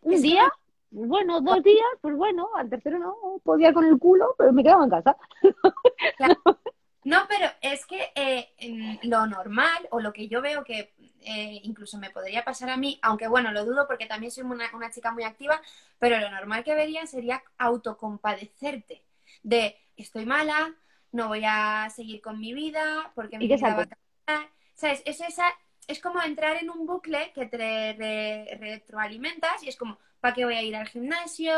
[0.00, 0.50] un día,
[0.90, 4.84] bueno, dos días, pues bueno, al tercero no podía con el culo, pero me quedaba
[4.84, 5.16] en casa.
[7.06, 11.98] No, pero es que eh, lo normal o lo que yo veo que eh, incluso
[11.98, 15.12] me podría pasar a mí, aunque bueno, lo dudo porque también soy una, una chica
[15.12, 15.60] muy activa,
[15.98, 19.02] pero lo normal que vería sería autocompadecerte
[19.42, 20.74] de estoy mala,
[21.12, 23.86] no voy a seguir con mi vida porque mi ¿Y qué vida
[24.26, 24.48] va a?
[24.74, 25.02] ¿Sabes?
[25.04, 25.46] Es, esa,
[25.86, 30.44] es como entrar en un bucle que te re- retroalimentas y es como, ¿para qué
[30.44, 31.52] voy a ir al gimnasio?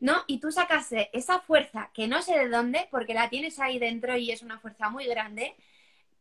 [0.00, 0.22] ¿no?
[0.26, 4.16] Y tú sacaste esa fuerza que no sé de dónde, porque la tienes ahí dentro
[4.16, 5.54] y es una fuerza muy grande,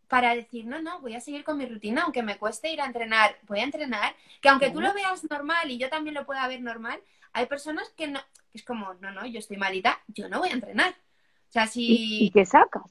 [0.08, 2.86] para decir, no, no, voy a seguir con mi rutina, aunque me cueste ir a
[2.86, 6.48] entrenar, voy a entrenar, que aunque tú lo veas normal y yo también lo pueda
[6.48, 8.20] ver normal, hay personas que no,
[8.52, 10.92] que es como, no, no, yo estoy malita, yo no voy a entrenar.
[10.92, 12.26] O sea, ¿Y, si...
[12.26, 12.84] y qué sacas?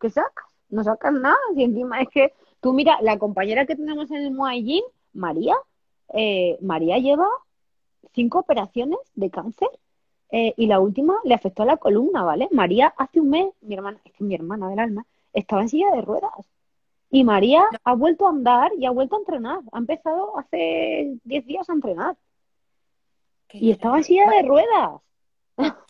[0.00, 0.46] ¿Qué sacas?
[0.68, 1.36] No sacas nada.
[1.56, 4.82] Y encima es que tú mira, la compañera que tenemos en el Muay Thai,
[5.12, 5.56] María,
[6.14, 7.26] eh, María lleva
[8.14, 9.68] cinco operaciones de cáncer
[10.30, 12.48] eh, y la última le afectó a la columna, ¿vale?
[12.50, 15.90] María hace un mes, mi hermana, es que mi hermana del alma, estaba en silla
[15.92, 16.32] de ruedas.
[17.10, 19.60] Y María ha vuelto a andar y ha vuelto a entrenar.
[19.72, 22.16] Ha empezado hace 10 días a entrenar.
[23.50, 25.00] Y estaba en silla de ruedas.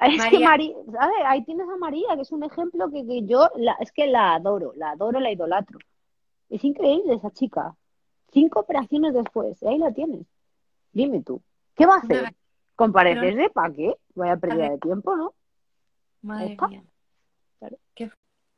[0.00, 0.48] Es que María.
[0.48, 1.16] María, ¿sabes?
[1.26, 4.34] Ahí tienes a María, que es un ejemplo que, que yo, la, es que la
[4.34, 5.80] adoro, la adoro, la idolatro.
[6.50, 7.76] Es increíble esa chica.
[8.32, 10.26] Cinco operaciones después, y ahí la tienes.
[10.92, 11.42] Dime tú,
[11.74, 12.22] ¿qué va a hacer?
[12.22, 12.34] Nada.
[12.76, 13.50] ¿Comparecerse?
[13.50, 13.96] ¿Para qué?
[14.14, 15.34] Vaya pérdida de tiempo, ¿no?
[16.22, 16.84] Madre mía.
[17.58, 17.78] Claro.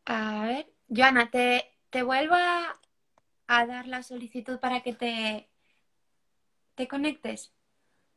[0.07, 2.79] A ver, Joana, te, te vuelvo a,
[3.47, 5.49] a dar la solicitud para que te,
[6.75, 7.53] te conectes.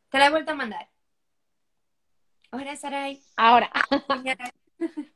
[0.09, 0.89] Te la he vuelto a mandar.
[2.51, 3.21] Hola, Saray.
[3.35, 3.71] Ahora.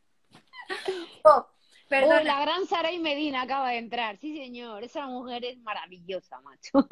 [1.23, 1.47] Oh,
[1.87, 2.21] perdona.
[2.21, 4.17] Oh, la gran Saray Medina acaba de entrar.
[4.17, 4.83] Sí, señor.
[4.83, 6.87] Esa mujer es maravillosa, macho.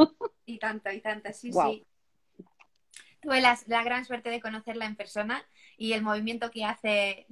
[0.46, 1.86] Y tanto, y tanto, sí, sí.
[3.22, 5.44] Tuve la, la gran suerte de conocerla en persona
[5.78, 7.28] y el movimiento que hace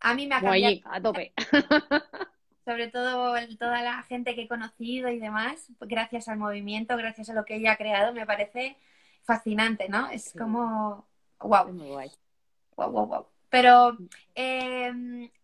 [0.00, 0.76] a mí me ha cambiado.
[0.84, 1.32] A tope.
[2.66, 7.32] sobre todo toda la gente que he conocido y demás, gracias al movimiento, gracias a
[7.32, 8.76] lo que ella ha creado, me parece
[9.22, 10.10] fascinante, ¿no?
[10.10, 11.06] Es como,
[11.38, 12.10] wow, Es muy guay.
[12.76, 13.26] wow, wow, wow.
[13.50, 13.96] Pero,
[14.34, 14.92] eh,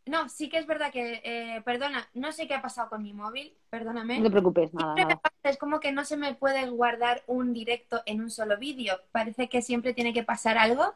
[0.07, 3.13] no, sí que es verdad que, eh, perdona, no sé qué ha pasado con mi
[3.13, 4.19] móvil, perdóname.
[4.19, 8.21] No te preocupes, nada, es como que no se me puede guardar un directo en
[8.21, 9.01] un solo vídeo.
[9.13, 10.95] Parece que siempre tiene que pasar algo.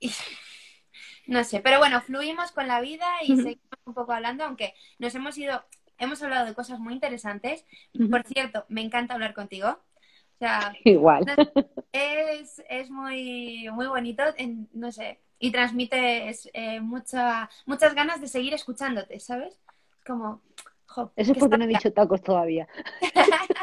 [0.00, 0.10] Y
[1.26, 5.14] no sé, pero bueno, fluimos con la vida y seguimos un poco hablando, aunque nos
[5.14, 5.64] hemos ido,
[5.98, 7.64] hemos hablado de cosas muy interesantes.
[8.10, 9.68] Por cierto, me encanta hablar contigo.
[9.68, 11.24] O sea, Igual.
[11.92, 18.28] es, es muy, muy bonito, en- no sé, y transmites eh, mucha, muchas ganas de
[18.28, 19.60] seguir escuchándote, ¿sabes?
[20.06, 20.40] Como,
[20.86, 22.66] jo, Eso es que porque no he dicho tacos todavía.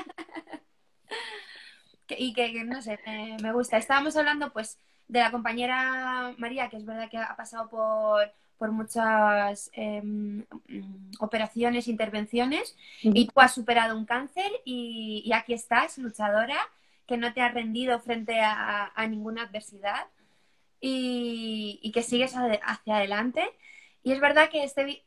[2.18, 3.78] Y que, que, no sé, me, me gusta.
[3.78, 4.78] Estábamos hablando pues
[5.08, 10.46] de la compañera María, que es verdad que ha pasado por, por muchas em,
[11.20, 16.58] operaciones, intervenciones, y tú has superado un cáncer y, aquí estás, luchadora,
[17.08, 20.06] que no te has rendido frente a, ninguna adversidad
[20.82, 23.50] y, que sigues hacia adelante.
[24.04, 25.06] Y es verdad que este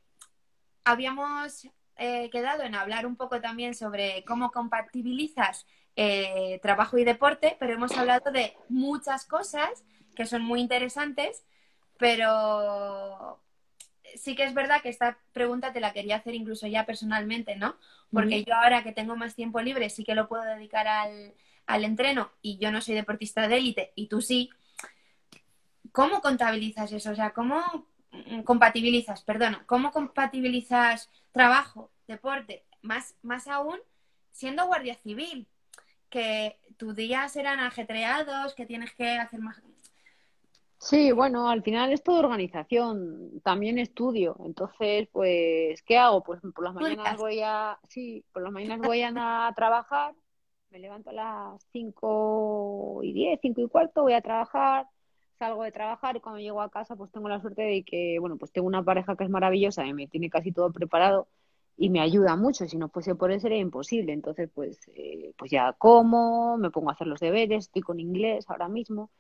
[0.85, 5.67] habíamos eh, quedado en hablar un poco también sobre cómo compatibilizas
[5.97, 11.45] eh, trabajo y deporte, pero hemos hablado de muchas cosas que son muy interesantes,
[11.99, 13.41] pero
[14.17, 17.77] sí que es verdad que esta pregunta te la quería hacer incluso ya personalmente, ¿no?
[18.13, 21.35] Porque yo ahora que tengo más tiempo libre sí que lo puedo dedicar al,
[21.67, 24.51] al entreno y yo no soy deportista de élite y tú sí.
[25.95, 27.13] ¿Cómo contabilizas eso?
[27.13, 27.63] O sea, ¿cómo
[28.45, 33.79] compatibilizas, perdona, cómo compatibilizas trabajo, deporte, más, más aún
[34.33, 35.47] siendo guardia civil?
[36.15, 39.61] que tus días eran ajetreados, que tienes que hacer más.
[40.79, 44.37] Sí, bueno, al final es todo organización, también estudio.
[44.45, 46.23] Entonces, pues, ¿qué hago?
[46.23, 49.11] Pues por las mañanas voy a, sí, por las mañanas voy a,
[49.57, 50.15] trabajar,
[50.71, 54.87] me levanto a las 5 y 10, 5 y cuarto, voy a trabajar,
[55.45, 58.37] salgo de trabajar y cuando llego a casa, pues tengo la suerte de que, bueno,
[58.37, 61.29] pues tengo una pareja que es maravillosa y me tiene casi todo preparado
[61.77, 62.67] y me ayuda mucho.
[62.67, 64.13] Si no fuese por él sería imposible.
[64.13, 68.47] Entonces, pues, eh, pues ya como, me pongo a hacer los deberes, estoy con inglés
[68.49, 69.11] ahora mismo.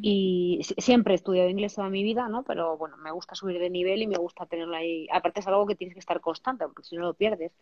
[0.00, 2.42] Y siempre he estudiado inglés toda mi vida, ¿no?
[2.44, 5.08] Pero bueno, me gusta subir de nivel y me gusta tenerlo ahí.
[5.12, 7.52] Aparte es algo que tienes que estar constante, porque si no lo pierdes.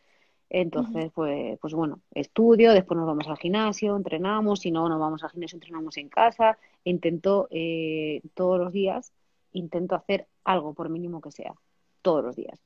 [0.54, 5.24] Entonces, pues, pues bueno, estudio, después nos vamos al gimnasio, entrenamos, si no nos vamos
[5.24, 6.58] al gimnasio, entrenamos en casa.
[6.84, 9.14] Intento eh, todos los días,
[9.52, 11.54] intento hacer algo, por mínimo que sea,
[12.02, 12.60] todos los días.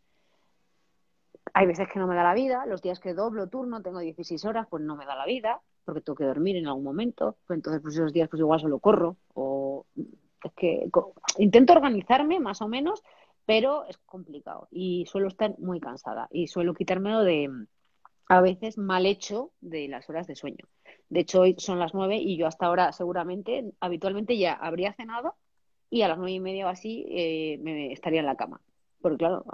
[1.55, 4.45] Hay veces que no me da la vida, los días que doblo turno, tengo 16
[4.47, 7.57] horas, pues no me da la vida, porque tengo que dormir en algún momento, pues
[7.59, 9.87] entonces pues esos días pues igual solo corro, o
[10.43, 10.91] es que
[11.39, 13.05] intento organizarme más o menos,
[13.45, 17.49] pero es complicado y suelo estar muy cansada y suelo quitármelo de
[18.29, 20.67] a veces mal hecho de las horas de sueño.
[21.09, 25.37] De hecho, hoy son las nueve y yo hasta ahora seguramente, habitualmente ya habría cenado
[25.91, 28.61] y a las nueve y media o así eh, me estaría en la cama
[29.07, 29.45] porque claro,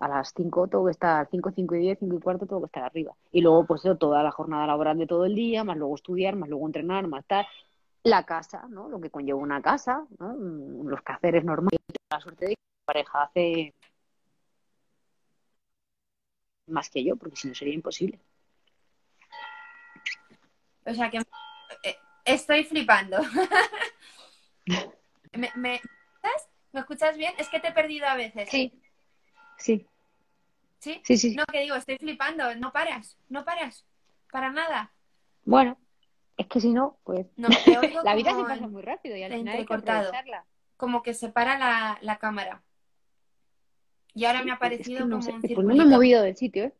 [0.00, 2.66] a las 5 tengo que estar, 5, 5 y 10, 5 y cuarto tengo que
[2.66, 3.14] estar arriba.
[3.30, 6.34] Y luego, pues eso, toda la jornada laboral de todo el día, más luego estudiar,
[6.34, 7.46] más luego entrenar, más tal.
[8.04, 8.88] La casa, ¿no?
[8.88, 10.32] Lo que conlleva una casa, ¿no?
[10.32, 11.80] Los quehaceres normales.
[12.10, 13.74] La suerte de que mi pareja hace
[16.66, 18.18] más que yo, porque si no sería imposible.
[20.84, 23.18] O sea que eh, estoy flipando.
[25.32, 25.80] ¿Me, me,
[26.72, 27.34] ¿Me escuchas bien?
[27.38, 28.48] Es que te he perdido a veces.
[28.48, 28.72] Sí.
[29.58, 29.86] Sí.
[30.78, 31.00] ¿Sí?
[31.04, 31.36] Sí, sí.
[31.36, 33.84] No, que digo, estoy flipando, no paras, no paras,
[34.32, 34.92] para nada.
[35.44, 35.78] Bueno,
[36.36, 37.48] es que si no, pues no,
[38.04, 40.42] la vida se pasa muy rápido y al final hay que
[40.76, 42.62] Como que se para la, la cámara.
[44.14, 46.74] Y ahora me ha parecido como un Pues no me he movido del sitio, ¿eh?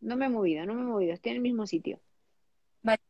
[0.00, 1.98] No me he movido, no me he movido, estoy en el mismo sitio.
[2.82, 3.00] Vale.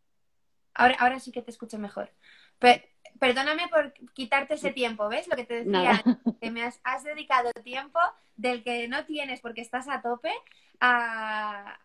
[0.75, 2.13] Ahora, ahora sí que te escucho mejor.
[2.61, 2.81] Pero,
[3.19, 5.29] perdóname por quitarte ese tiempo, ¿ves?
[5.29, 6.03] Lo que te decía,
[6.41, 7.99] que me has, dedicado tiempo
[8.37, 10.33] del que no tienes porque estás a tope
[10.81, 11.79] a,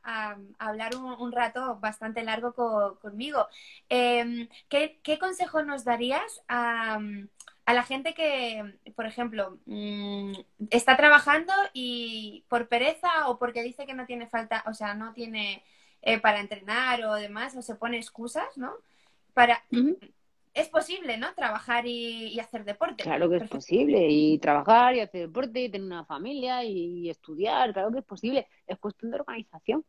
[0.57, 2.53] hablar un, rato bastante largo
[2.99, 3.47] conmigo.
[3.87, 6.99] Em, ¿qué, consejo nos darías a,
[7.73, 10.33] la gente que, por ejemplo, mm,
[10.69, 15.13] está trabajando y por pereza o porque dice que no tiene falta, o sea, no
[15.13, 15.63] tiene
[16.01, 18.73] eh, para entrenar o demás, o se pone excusas, ¿no?
[19.33, 19.61] Para,
[20.53, 21.33] es posible, ¿no?
[21.33, 23.03] Trabajar y, hacer deporte.
[23.03, 27.73] Claro que es posible, y trabajar y hacer deporte y tener una familia y, estudiar,
[27.73, 28.47] claro que es posible.
[28.65, 29.85] Es cuestión de organización.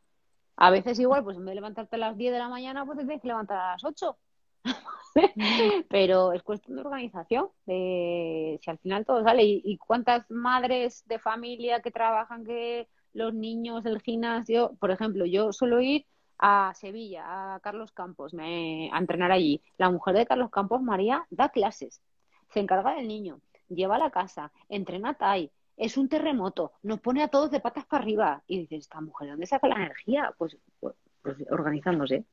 [0.56, 2.98] A veces igual, pues en vez de levantarte a las 10 de la mañana, pues
[2.98, 4.16] te tienes que levantar a las 8.
[5.88, 9.44] Pero es cuestión de organización, de si al final todo sale.
[9.44, 14.76] ¿Y, ¿Y, cuántas madres de familia que trabajan, que los niños, el gimnasio?
[14.78, 16.06] Por ejemplo, yo suelo ir
[16.40, 19.62] a Sevilla, a Carlos Campos, me, a entrenar allí.
[19.76, 22.02] La mujer de Carlos Campos, María, da clases,
[22.48, 27.22] se encarga del niño, lleva a la casa, entrena Tai, es un terremoto, nos pone
[27.22, 28.42] a todos de patas para arriba.
[28.46, 30.34] Y dices, esta mujer, ¿de dónde saca la energía?
[30.36, 32.24] Pues, pues, pues organizándose.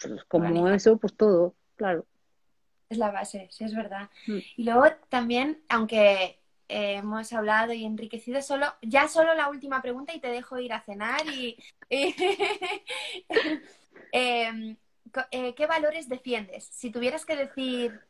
[0.00, 2.06] Pues como eso, pues todo, claro.
[2.88, 4.08] Es la base, sí, es verdad.
[4.26, 4.38] Mm.
[4.56, 6.38] Y luego también, aunque
[6.68, 10.82] hemos hablado y enriquecido solo, ya solo la última pregunta y te dejo ir a
[10.82, 11.56] cenar y,
[14.12, 14.76] em,
[15.30, 16.68] eh, ¿qué valores defiendes?
[16.72, 18.00] Si tuvieras que decir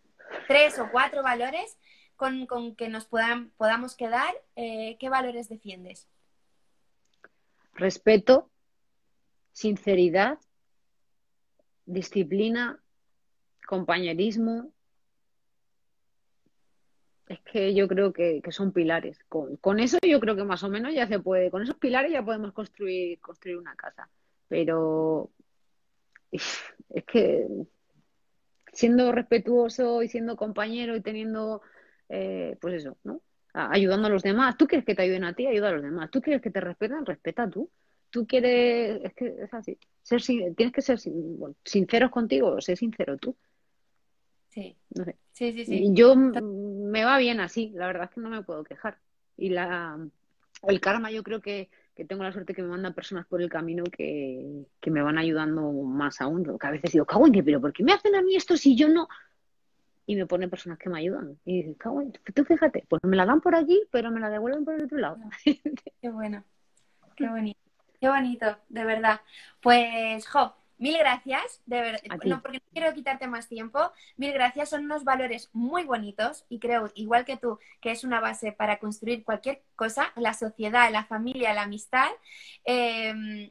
[0.46, 1.78] tres o cuatro valores
[2.16, 6.08] con, que nos puedan, podamos quedar, eh, ¿qué valores defiendes?
[7.74, 8.50] Respeto,
[9.52, 10.38] sinceridad,
[11.88, 12.80] disciplina,
[13.66, 14.72] compañerismo,
[17.28, 19.18] es que yo creo que, son pilares.
[19.28, 22.12] Con, con, eso yo creo que más o menos ya se puede, con esos pilares
[22.12, 24.08] ya podemos construir, construir una casa.
[24.48, 25.30] Pero
[26.32, 27.46] es que
[28.72, 31.62] siendo respetuoso y siendo compañero y teniendo,
[32.08, 33.22] eh, pues eso, ¿no?
[33.52, 34.56] Ayudando a los demás.
[34.56, 36.10] Tú quieres que te ayuden a ti, ayuda a los demás.
[36.10, 37.70] Tú quieres que te respeten, respeta tú.
[38.10, 39.78] Tú quieres, es que es así.
[40.02, 40.98] Ser, tienes que ser
[41.64, 43.36] sinceros contigo, sé sincero tú.
[44.48, 44.76] Sí.
[44.90, 45.16] No sé.
[45.32, 45.90] Sí, sí, sí.
[45.92, 48.98] Yo me va bien así, la verdad es que no me puedo quejar.
[49.36, 49.98] Y la
[50.66, 53.48] el karma yo creo que que tengo la suerte que me mandan personas por el
[53.48, 56.44] camino que, me van ayudando más aún.
[56.56, 58.56] Que a veces digo, cago en qué, pero ¿por qué me hacen a mí esto
[58.56, 59.08] si yo no?
[60.06, 61.40] Y me ponen personas que me ayudan.
[61.44, 64.30] Y dices, cago en, tú fíjate, pues me la dan por aquí, pero me la
[64.30, 65.18] devuelven por el otro lado.
[65.44, 66.44] Qué bueno,
[67.16, 67.58] qué bonito,
[68.00, 69.20] qué bonito, de verdad.
[69.60, 73.92] Pues, jo, Mil gracias, de verdad, no, porque no quiero quitarte más tiempo.
[74.16, 78.20] Mil gracias, son unos valores muy bonitos y creo, igual que tú, que es una
[78.20, 82.08] base para construir cualquier cosa, la sociedad, la familia, la amistad.
[82.64, 83.50] Em,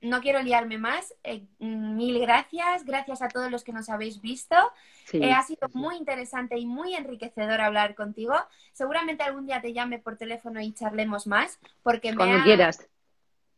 [0.00, 1.12] no quiero liarme más.
[1.24, 4.54] Eh, mil gracias, gracias a todos los que nos habéis visto.
[5.12, 8.34] Eh, ha sido muy interesante y muy enriquecedor hablar contigo.
[8.72, 12.88] Seguramente algún día te llame por teléfono y charlemos más, porque Cuando quieras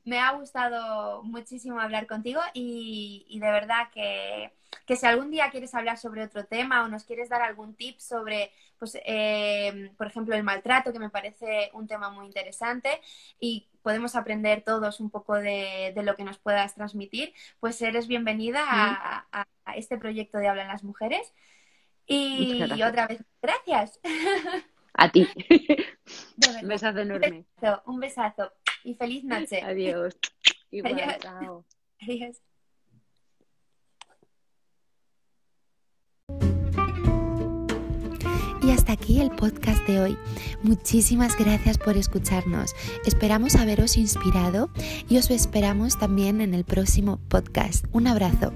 [0.04, 4.52] me ha gustado muchísimo hablar contigo y, de verdad que,
[4.94, 8.52] si algún día quieres hablar sobre otro tema o nos quieres dar algún tip sobre,
[8.78, 13.00] pues, eh, por ejemplo, el maltrato, que me parece un tema muy interesante
[13.40, 18.64] y podemos aprender todos un poco de, lo que nos puedas transmitir, pues eres bienvenida
[18.66, 19.46] a,
[19.76, 21.32] este proyecto de Hablan las Mujeres.
[22.06, 24.00] Y, otra vez, gracias.
[24.94, 25.26] A ti.
[26.62, 27.46] Un besazo enorme.
[27.86, 28.52] un besazo
[28.84, 29.60] y feliz noche.
[29.62, 30.16] Adiós.
[30.70, 31.18] Igual, Adiós.
[31.20, 31.64] Chao.
[32.00, 32.42] Adiós.
[38.62, 40.16] Y hasta aquí el podcast de hoy.
[40.62, 42.74] Muchísimas gracias por escucharnos.
[43.04, 44.70] Esperamos haberos inspirado
[45.08, 47.84] y os esperamos también en el próximo podcast.
[47.92, 48.52] Un abrazo.